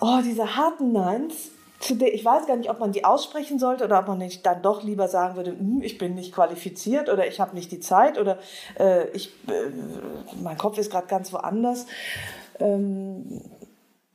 [0.00, 1.50] oh, diese harten Neins,
[1.90, 4.82] ich weiß gar nicht, ob man die aussprechen sollte oder ob man nicht dann doch
[4.82, 8.38] lieber sagen würde, hm, ich bin nicht qualifiziert oder ich habe nicht die Zeit oder
[8.78, 9.70] äh, ich, äh,
[10.42, 11.86] mein Kopf ist gerade ganz woanders.
[12.58, 13.42] Ähm,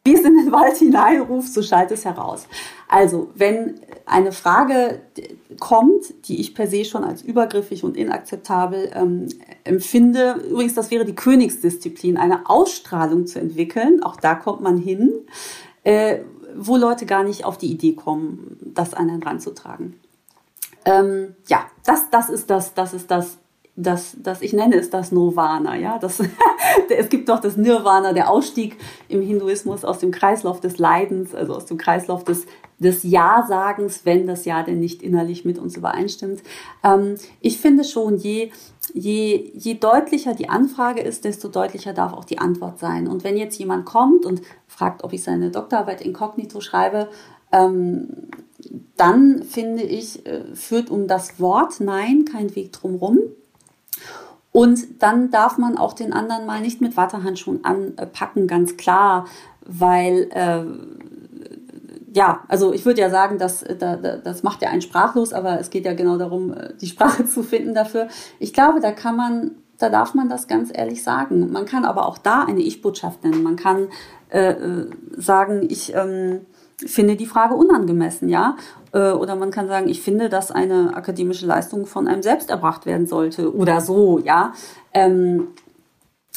[0.06, 2.48] wie es in den Wald hineinruft, so schallt es heraus.
[2.88, 5.02] Also, wenn eine Frage
[5.60, 9.28] kommt, die ich per se schon als übergriffig und inakzeptabel ähm,
[9.66, 15.12] empfinde, übrigens, das wäre die Königsdisziplin, eine Ausstrahlung zu entwickeln, auch da kommt man hin,
[15.84, 16.20] äh,
[16.56, 20.00] wo Leute gar nicht auf die Idee kommen, das an den Rand zu tragen.
[20.86, 23.38] Ähm, ja, das, das ist das, das ist das
[23.82, 25.98] das, das, ich nenne es das Nirvana, ja.
[26.00, 26.22] Das,
[26.90, 28.78] es gibt doch das Nirvana, der Ausstieg
[29.08, 32.46] im Hinduismus aus dem Kreislauf des Leidens, also aus dem Kreislauf des,
[32.80, 36.42] des Ja-Sagens, wenn das Ja denn nicht innerlich mit uns übereinstimmt.
[36.84, 38.52] Ähm, ich finde schon, je,
[38.94, 43.08] je, je deutlicher die Anfrage ist, desto deutlicher darf auch die Antwort sein.
[43.08, 47.10] Und wenn jetzt jemand kommt und fragt, ob ich seine Doktorarbeit inkognito schreibe,
[47.52, 48.30] ähm,
[48.96, 53.20] dann finde ich, äh, führt um das Wort Nein kein Weg drumherum.
[54.52, 59.28] Und dann darf man auch den anderen mal nicht mit Wattehandschuhen anpacken, ganz klar,
[59.66, 60.64] weil äh,
[62.14, 65.70] ja, also ich würde ja sagen, dass, da, das macht ja einen sprachlos, aber es
[65.70, 68.08] geht ja genau darum, äh, die Sprache zu finden dafür.
[68.40, 71.52] Ich glaube, da kann man, da darf man das ganz ehrlich sagen.
[71.52, 73.44] Man kann aber auch da eine Ich-Botschaft nennen.
[73.44, 73.90] Man kann
[74.30, 76.42] äh, äh sagen, ich ähm,
[76.86, 78.56] finde die Frage unangemessen, ja.
[78.92, 82.86] Äh, oder man kann sagen, ich finde, dass eine akademische Leistung von einem selbst erbracht
[82.86, 84.54] werden sollte oder so, ja.
[84.94, 85.50] Ähm,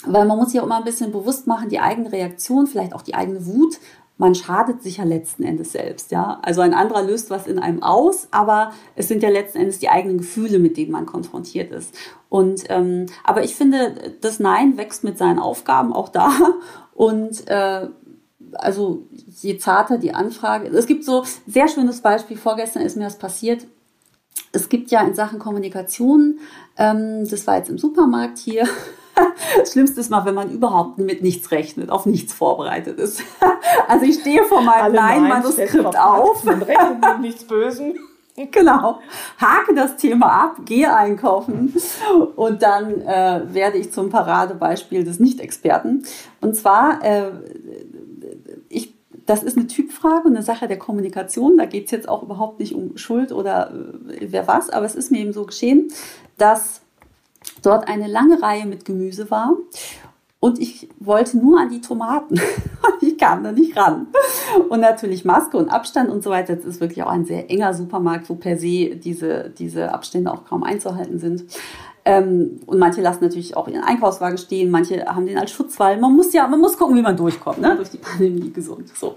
[0.04, 3.02] weil man muss sich auch immer ein bisschen bewusst machen, die eigene Reaktion, vielleicht auch
[3.02, 3.78] die eigene Wut,
[4.18, 6.38] man schadet sich ja letzten Endes selbst, ja.
[6.42, 9.88] Also ein anderer löst was in einem aus, aber es sind ja letzten Endes die
[9.88, 11.94] eigenen Gefühle, mit denen man konfrontiert ist.
[12.28, 16.30] Und ähm, aber ich finde, das Nein wächst mit seinen Aufgaben auch da
[16.94, 17.88] und äh,
[18.54, 19.06] also
[19.40, 20.68] je zarter die Anfrage.
[20.68, 22.36] Es gibt so sehr schönes Beispiel.
[22.36, 23.66] Vorgestern ist mir das passiert.
[24.52, 26.38] Es gibt ja in Sachen Kommunikation,
[26.76, 28.68] ähm, das war jetzt im Supermarkt hier.
[29.58, 33.22] Das Schlimmste ist mal, wenn man überhaupt mit nichts rechnet, auf nichts vorbereitet ist.
[33.88, 36.44] Also ich stehe vor meinem Nein-Manuskript auf.
[36.44, 37.94] Man rechnet mit nichts Bösen.
[38.50, 38.98] Genau.
[39.38, 41.74] Hake das Thema ab, gehe einkaufen
[42.36, 46.04] und dann äh, werde ich zum Paradebeispiel des Nicht-Experten.
[46.40, 47.30] Und zwar äh,
[48.68, 48.94] ich,
[49.26, 51.58] das ist eine Typfrage und eine Sache der Kommunikation.
[51.58, 54.94] Da geht es jetzt auch überhaupt nicht um Schuld oder äh, wer was, aber es
[54.94, 55.88] ist mir eben so geschehen,
[56.38, 56.81] dass
[57.62, 59.56] dort eine lange Reihe mit Gemüse war
[60.42, 62.34] und ich wollte nur an die Tomaten.
[63.00, 64.08] ich kam da nicht ran.
[64.68, 66.56] Und natürlich Maske und Abstand und so weiter.
[66.56, 70.44] Das ist wirklich auch ein sehr enger Supermarkt, wo per se diese, diese Abstände auch
[70.44, 71.44] kaum einzuhalten sind.
[72.04, 76.00] Ähm, und manche lassen natürlich auch ihren Einkaufswagen stehen, manche haben den als Schutzwall.
[76.00, 77.76] Man muss ja, man muss gucken, wie man durchkommt, ne?
[77.76, 78.88] durch die Pandemie gesund.
[78.96, 79.14] So.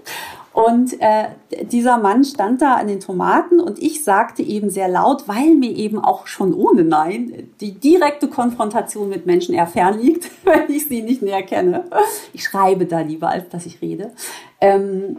[0.56, 1.26] Und äh,
[1.66, 5.70] dieser Mann stand da an den Tomaten und ich sagte eben sehr laut, weil mir
[5.76, 10.88] eben auch schon ohne Nein die direkte Konfrontation mit Menschen eher fern liegt, wenn ich
[10.88, 11.84] sie nicht näher kenne.
[12.32, 14.12] Ich schreibe da lieber, als dass ich rede.
[14.58, 15.18] Ähm,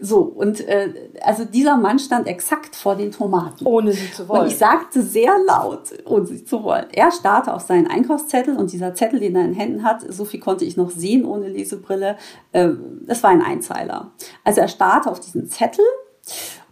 [0.00, 3.64] so, und äh, also dieser Mann stand exakt vor den Tomaten.
[3.64, 4.42] Ohne sie zu wollen.
[4.42, 6.86] Und ich sagte sehr laut, ohne sie zu wollen.
[6.92, 10.40] Er starrte auf seinen Einkaufszettel und dieser Zettel, den er in Händen hat, so viel
[10.40, 12.16] konnte ich noch sehen ohne Lesebrille,
[12.52, 12.70] äh,
[13.06, 14.12] das war ein Einzeiler.
[14.44, 15.84] Also er starrte auf diesen Zettel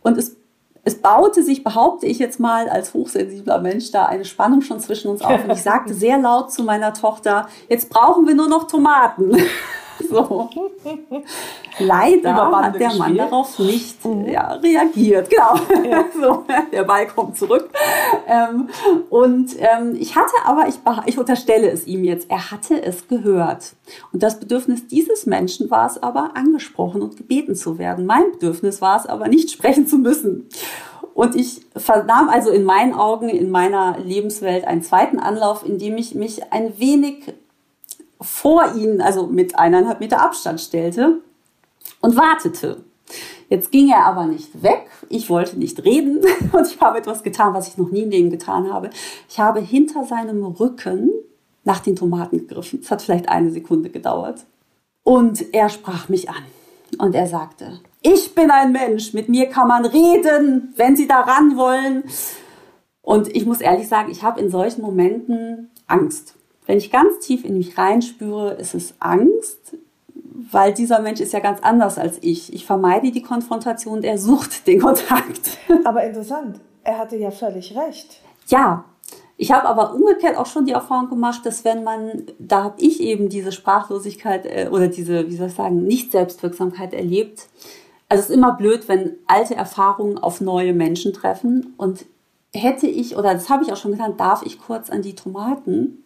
[0.03, 0.37] und es
[0.85, 5.13] es baute sich, behaupte ich jetzt mal, als hochsensibler Mensch da eine Spannung schon zwischen
[5.13, 5.45] uns auf.
[5.45, 9.37] Und ich sagte sehr laut zu meiner Tochter, jetzt brauchen wir nur noch Tomaten.
[10.09, 10.49] So.
[11.79, 14.29] Leider hat der Mann darauf nicht mhm.
[14.29, 15.31] ja, reagiert.
[15.31, 15.55] Genau.
[15.89, 16.05] Ja.
[16.23, 17.71] So, der Ball kommt zurück.
[18.27, 18.69] Ähm,
[19.09, 20.77] und ähm, ich hatte aber, ich,
[21.07, 23.75] ich unterstelle es ihm jetzt, er hatte es gehört.
[24.13, 28.07] Und das Bedürfnis dieses Menschen war es aber, angesprochen und gebeten zu werden.
[28.07, 30.49] Mein Bedürfnis war es aber, nicht sprechen zu müssen.
[31.15, 35.97] Und ich vernahm also in meinen Augen, in meiner Lebenswelt einen zweiten Anlauf, in dem
[35.97, 37.35] ich mich ein wenig
[38.23, 41.21] vor ihn, also mit eineinhalb Meter Abstand stellte
[42.01, 42.85] und wartete.
[43.49, 44.87] Jetzt ging er aber nicht weg.
[45.09, 46.21] Ich wollte nicht reden
[46.53, 48.91] und ich habe etwas getan, was ich noch nie im Leben getan habe.
[49.29, 51.11] Ich habe hinter seinem Rücken
[51.65, 52.81] nach den Tomaten gegriffen.
[52.83, 54.47] Es hat vielleicht eine Sekunde gedauert.
[55.05, 56.45] Und er sprach mich an
[56.99, 61.57] und er sagte, ich bin ein Mensch, mit mir kann man reden, wenn Sie daran
[61.57, 62.05] wollen.
[63.01, 66.37] Und ich muss ehrlich sagen, ich habe in solchen Momenten Angst.
[66.67, 69.77] Wenn ich ganz tief in mich reinspüre, ist es Angst,
[70.51, 72.53] weil dieser Mensch ist ja ganz anders als ich.
[72.53, 75.59] Ich vermeide die Konfrontation und er sucht den Kontakt.
[75.85, 78.21] Aber interessant, er hatte ja völlig recht.
[78.49, 78.85] Ja,
[79.37, 83.01] ich habe aber umgekehrt auch schon die Erfahrung gemacht, dass wenn man, da habe ich
[83.01, 87.49] eben diese Sprachlosigkeit äh, oder diese, wie soll ich sagen, Nicht-Selbstwirksamkeit erlebt.
[88.09, 91.75] Also es ist immer blöd, wenn alte Erfahrungen auf neue Menschen treffen.
[91.77, 92.05] Und
[92.53, 96.05] hätte ich, oder das habe ich auch schon getan, darf ich kurz an die Tomaten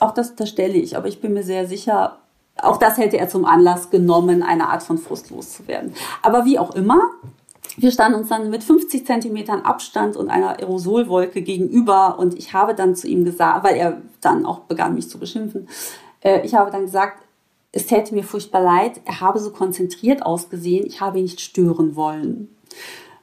[0.00, 2.18] auch das unterstelle ich, aber ich bin mir sehr sicher,
[2.56, 5.94] auch das hätte er zum Anlass genommen, eine Art von Frust loszuwerden.
[6.22, 7.00] Aber wie auch immer,
[7.76, 12.74] wir standen uns dann mit 50 Zentimetern Abstand und einer Aerosolwolke gegenüber und ich habe
[12.74, 15.68] dann zu ihm gesagt, weil er dann auch begann, mich zu beschimpfen,
[16.20, 17.22] äh, ich habe dann gesagt,
[17.70, 21.96] es täte mir furchtbar leid, er habe so konzentriert ausgesehen, ich habe ihn nicht stören
[21.96, 22.48] wollen.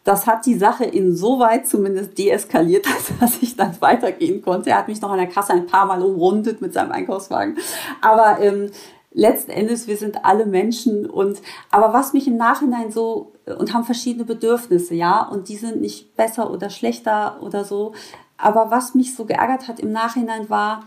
[0.06, 2.86] Das hat die Sache insoweit zumindest deeskaliert,
[3.20, 4.70] dass ich dann weitergehen konnte.
[4.70, 7.58] Er hat mich noch an der Kasse ein paar Mal umrundet mit seinem Einkaufswagen.
[8.02, 8.70] Aber ähm,
[9.12, 11.42] letzten Endes, wir sind alle Menschen und
[11.72, 16.16] aber was mich im Nachhinein so und haben verschiedene Bedürfnisse, ja, und die sind nicht
[16.16, 17.94] besser oder schlechter oder so.
[18.38, 20.84] Aber was mich so geärgert hat im Nachhinein war,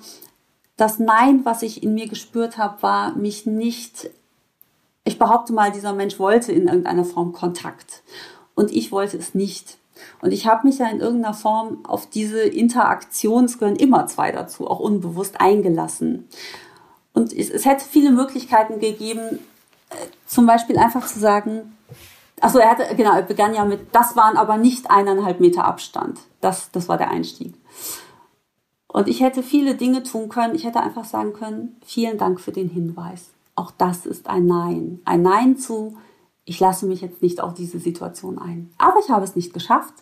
[0.76, 4.10] das Nein, was ich in mir gespürt habe, war mich nicht,
[5.02, 8.04] ich behaupte mal, dieser Mensch wollte in irgendeiner Form Kontakt
[8.59, 9.78] und ich wollte es nicht.
[10.20, 14.32] Und ich habe mich ja in irgendeiner Form auf diese Interaktion, es gehören immer zwei
[14.32, 16.26] dazu, auch unbewusst eingelassen.
[17.12, 19.38] Und es, es hätte viele Möglichkeiten gegeben,
[19.90, 19.94] äh,
[20.26, 21.76] zum Beispiel einfach zu sagen,
[22.40, 26.18] also er hatte, genau, er begann ja mit, das waren aber nicht eineinhalb Meter Abstand.
[26.40, 27.54] Das, das war der Einstieg.
[28.88, 30.56] Und ich hätte viele Dinge tun können.
[30.56, 33.30] Ich hätte einfach sagen können, vielen Dank für den Hinweis.
[33.54, 35.00] Auch das ist ein Nein.
[35.04, 35.96] Ein Nein zu,
[36.49, 38.70] ich lasse mich jetzt nicht auf diese Situation ein.
[38.78, 39.92] Aber ich habe es nicht geschafft,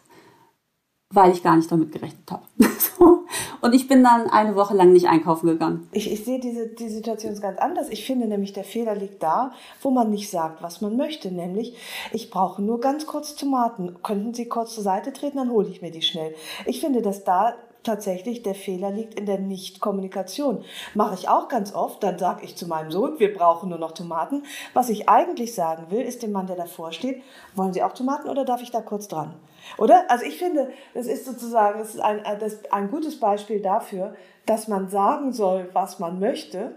[1.10, 2.44] weil ich gar nicht damit gerechnet habe.
[3.60, 5.88] Und ich bin dann eine Woche lang nicht einkaufen gegangen.
[5.90, 7.88] Ich, ich sehe diese die Situation ganz anders.
[7.88, 11.32] Ich finde nämlich, der Fehler liegt da, wo man nicht sagt, was man möchte.
[11.32, 11.76] Nämlich,
[12.12, 13.96] ich brauche nur ganz kurz Tomaten.
[14.04, 16.32] Könnten Sie kurz zur Seite treten, dann hole ich mir die schnell.
[16.64, 17.54] Ich finde, dass da
[17.86, 20.64] tatsächlich der Fehler liegt in der Nichtkommunikation.
[20.94, 23.92] Mache ich auch ganz oft, dann sage ich zu meinem Sohn, wir brauchen nur noch
[23.92, 24.42] Tomaten.
[24.74, 27.22] Was ich eigentlich sagen will, ist dem Mann, der davor steht,
[27.54, 29.34] wollen Sie auch Tomaten oder darf ich da kurz dran?
[29.78, 30.10] Oder?
[30.10, 34.14] Also ich finde, das ist sozusagen das ist ein, das ein gutes Beispiel dafür,
[34.44, 36.76] dass man sagen soll, was man möchte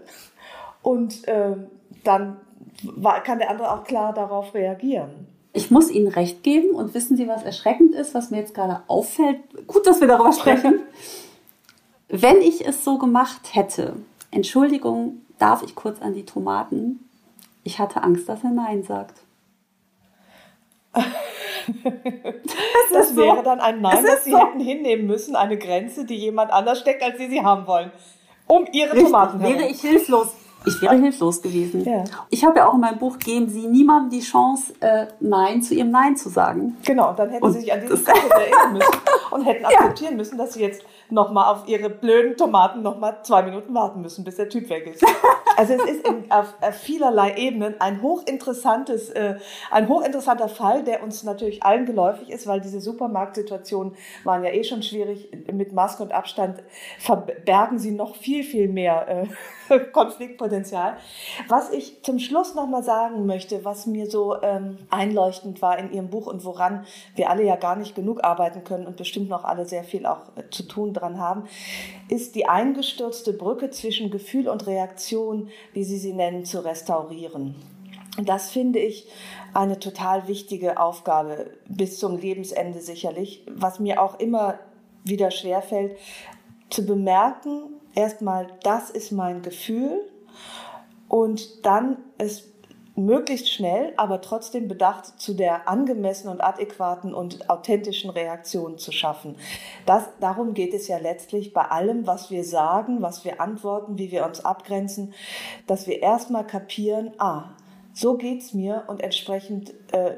[0.82, 1.56] und äh,
[2.04, 2.40] dann
[3.24, 7.26] kann der andere auch klar darauf reagieren ich muss Ihnen recht geben und wissen Sie,
[7.26, 9.38] was erschreckend ist, was mir jetzt gerade auffällt?
[9.66, 10.80] Gut, dass wir darüber sprechen.
[12.08, 13.96] Wenn ich es so gemacht hätte,
[14.30, 17.08] Entschuldigung, darf ich kurz an die Tomaten?
[17.64, 19.20] Ich hatte Angst, dass er Nein sagt.
[22.92, 23.42] das, wäre so.
[23.42, 24.38] dann ein Nein, das Sie so.
[24.38, 27.92] hätten hinnehmen müssen, eine Grenze, die jemand anders steckt, als Sie sie haben wollen.
[28.46, 29.58] Um Ihre Richtig, Tomaten herum.
[29.58, 30.34] Wäre ich hilflos.
[30.66, 31.84] Ich wäre hilflos gewesen.
[31.84, 32.04] Ja.
[32.28, 35.74] Ich habe ja auch in meinem Buch, geben Sie niemandem die Chance, äh, Nein zu
[35.74, 36.76] Ihrem Nein zu sagen.
[36.84, 38.92] Genau, dann hätten und Sie sich an dieses Kapitel erinnern müssen
[39.30, 40.16] und hätten akzeptieren ja.
[40.18, 44.36] müssen, dass Sie jetzt nochmal auf Ihre blöden Tomaten nochmal zwei Minuten warten müssen, bis
[44.36, 45.04] der Typ weg ist.
[45.56, 49.36] Also es ist in, auf, auf vielerlei Ebenen ein hochinteressantes, äh,
[49.70, 53.94] ein hochinteressanter Fall, der uns natürlich allen geläufig ist, weil diese Supermarktsituationen
[54.24, 55.30] waren ja eh schon schwierig.
[55.52, 56.62] Mit Maske und Abstand
[56.98, 59.26] verbergen sie noch viel, viel mehr äh,
[59.92, 60.96] Konfliktpotenzial.
[61.48, 66.10] Was ich zum Schluss nochmal sagen möchte, was mir so ähm, einleuchtend war in Ihrem
[66.10, 69.66] Buch und woran wir alle ja gar nicht genug arbeiten können und bestimmt noch alle
[69.66, 71.44] sehr viel auch äh, zu tun dran haben,
[72.08, 77.54] ist die eingestürzte Brücke zwischen Gefühl und Reaktion, wie Sie sie nennen, zu restaurieren.
[78.24, 79.08] Das finde ich
[79.54, 84.58] eine total wichtige Aufgabe bis zum Lebensende sicherlich, was mir auch immer
[85.04, 85.96] wieder schwerfällt,
[86.68, 90.00] zu bemerken, erstmal, das ist mein Gefühl
[91.08, 92.50] und dann es
[92.96, 99.36] möglichst schnell, aber trotzdem bedacht zu der angemessenen und adäquaten und authentischen Reaktion zu schaffen.
[99.86, 104.10] Das, darum geht es ja letztlich bei allem, was wir sagen, was wir antworten, wie
[104.10, 105.14] wir uns abgrenzen,
[105.66, 107.50] dass wir erstmal kapieren, ah,
[107.94, 110.16] so geht's mir und entsprechend äh, äh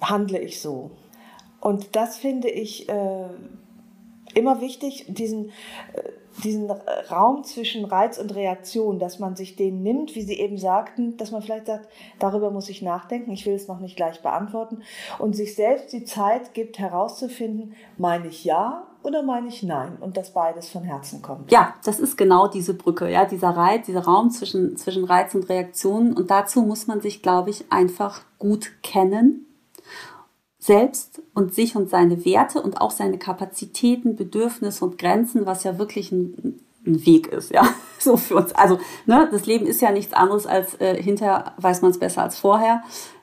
[0.00, 0.90] handle ich so.
[1.60, 3.28] Und das finde ich äh,
[4.36, 5.48] immer wichtig, diesen,
[5.94, 6.02] äh,
[6.44, 6.70] diesen
[7.10, 11.30] Raum zwischen Reiz und Reaktion, dass man sich den nimmt, wie Sie eben sagten, dass
[11.30, 14.82] man vielleicht sagt, darüber muss ich nachdenken, ich will es noch nicht gleich beantworten.
[15.18, 19.96] Und sich selbst die Zeit gibt herauszufinden, meine ich ja oder meine ich nein?
[20.00, 21.50] Und dass beides von Herzen kommt.
[21.50, 25.48] Ja, das ist genau diese Brücke, ja, dieser Reiz, dieser Raum zwischen, zwischen Reiz und
[25.48, 26.12] Reaktion.
[26.12, 29.46] Und dazu muss man sich, glaube ich, einfach gut kennen
[30.66, 35.78] selbst und sich und seine Werte und auch seine Kapazitäten, Bedürfnisse und Grenzen, was ja
[35.78, 38.52] wirklich ein, ein Weg ist, ja, so für uns.
[38.52, 42.22] Also, ne, das Leben ist ja nichts anderes als äh, hinterher weiß man es besser
[42.22, 42.82] als vorher.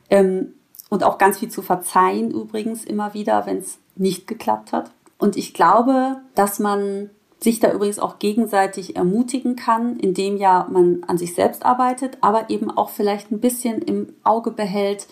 [0.10, 0.54] Ähm,
[0.90, 4.92] und auch ganz viel zu verzeihen übrigens immer wieder, wenn es nicht geklappt hat.
[5.18, 11.04] Und ich glaube, dass man sich da übrigens auch gegenseitig ermutigen kann, indem ja man
[11.08, 15.08] an sich selbst arbeitet, aber eben auch vielleicht ein bisschen im Auge behält,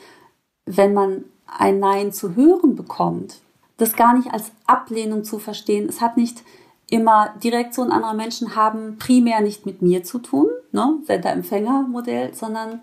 [0.66, 1.26] wenn man
[1.58, 3.40] ein Nein zu hören bekommt,
[3.78, 5.88] das gar nicht als Ablehnung zu verstehen.
[5.90, 6.44] Es hat nicht
[6.90, 12.82] immer die anderer Menschen haben primär nicht mit mir zu tun, ne, Sender-Empfänger-Modell, sondern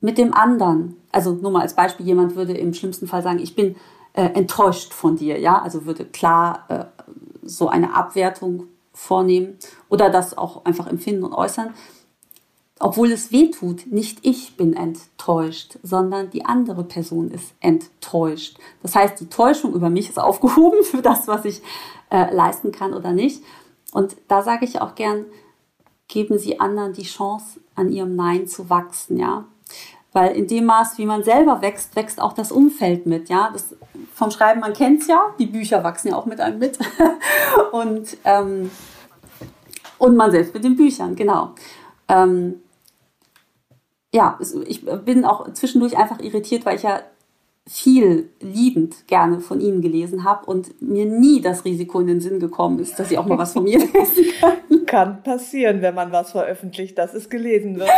[0.00, 0.96] mit dem anderen.
[1.10, 3.76] Also nur mal als Beispiel, jemand würde im schlimmsten Fall sagen, ich bin
[4.12, 6.84] äh, enttäuscht von dir, ja, also würde klar äh,
[7.42, 9.56] so eine Abwertung vornehmen
[9.88, 11.72] oder das auch einfach empfinden und äußern
[12.82, 18.58] obwohl es weh tut, nicht ich bin enttäuscht, sondern die andere Person ist enttäuscht.
[18.82, 21.62] Das heißt, die Täuschung über mich ist aufgehoben für das, was ich
[22.10, 23.44] äh, leisten kann oder nicht.
[23.92, 25.26] Und da sage ich auch gern,
[26.08, 29.44] geben Sie anderen die Chance, an ihrem Nein zu wachsen, ja.
[30.12, 33.50] Weil in dem Maß, wie man selber wächst, wächst auch das Umfeld mit, ja.
[33.52, 33.76] Das,
[34.12, 36.80] vom Schreiben, man kennt es ja, die Bücher wachsen ja auch mit einem mit.
[37.72, 38.72] und, ähm,
[39.98, 41.52] und man selbst mit den Büchern, genau.
[42.08, 42.60] Ähm,
[44.12, 47.00] ja, ich bin auch zwischendurch einfach irritiert, weil ich ja
[47.66, 52.40] viel liebend gerne von Ihnen gelesen habe und mir nie das Risiko in den Sinn
[52.40, 54.86] gekommen ist, dass Sie auch mal was von mir lesen können.
[54.86, 57.88] Kann passieren, wenn man was veröffentlicht, dass es gelesen wird.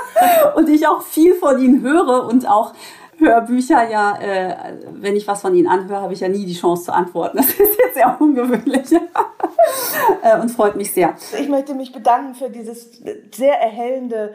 [0.56, 2.74] und ich auch viel von Ihnen höre und auch
[3.18, 6.84] Hörbücher ja, äh, wenn ich was von Ihnen anhöre, habe ich ja nie die Chance
[6.84, 7.38] zu antworten.
[7.38, 8.92] Das ist jetzt sehr ungewöhnlich
[10.22, 11.14] äh, und freut mich sehr.
[11.40, 13.00] Ich möchte mich bedanken für dieses
[13.34, 14.34] sehr erhellende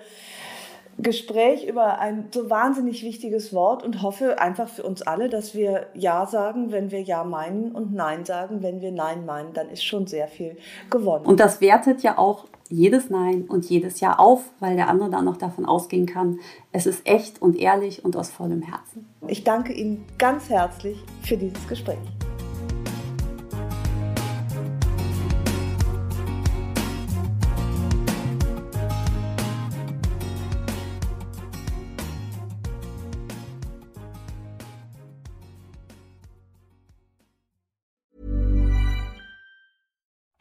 [1.01, 5.87] Gespräch über ein so wahnsinnig wichtiges Wort und hoffe einfach für uns alle, dass wir
[5.93, 9.53] Ja sagen, wenn wir Ja meinen und Nein sagen, wenn wir Nein meinen.
[9.53, 10.57] Dann ist schon sehr viel
[10.89, 11.25] gewonnen.
[11.25, 15.25] Und das wertet ja auch jedes Nein und jedes Ja auf, weil der andere dann
[15.25, 16.39] noch davon ausgehen kann,
[16.71, 19.07] es ist echt und ehrlich und aus vollem Herzen.
[19.27, 21.99] Ich danke Ihnen ganz herzlich für dieses Gespräch.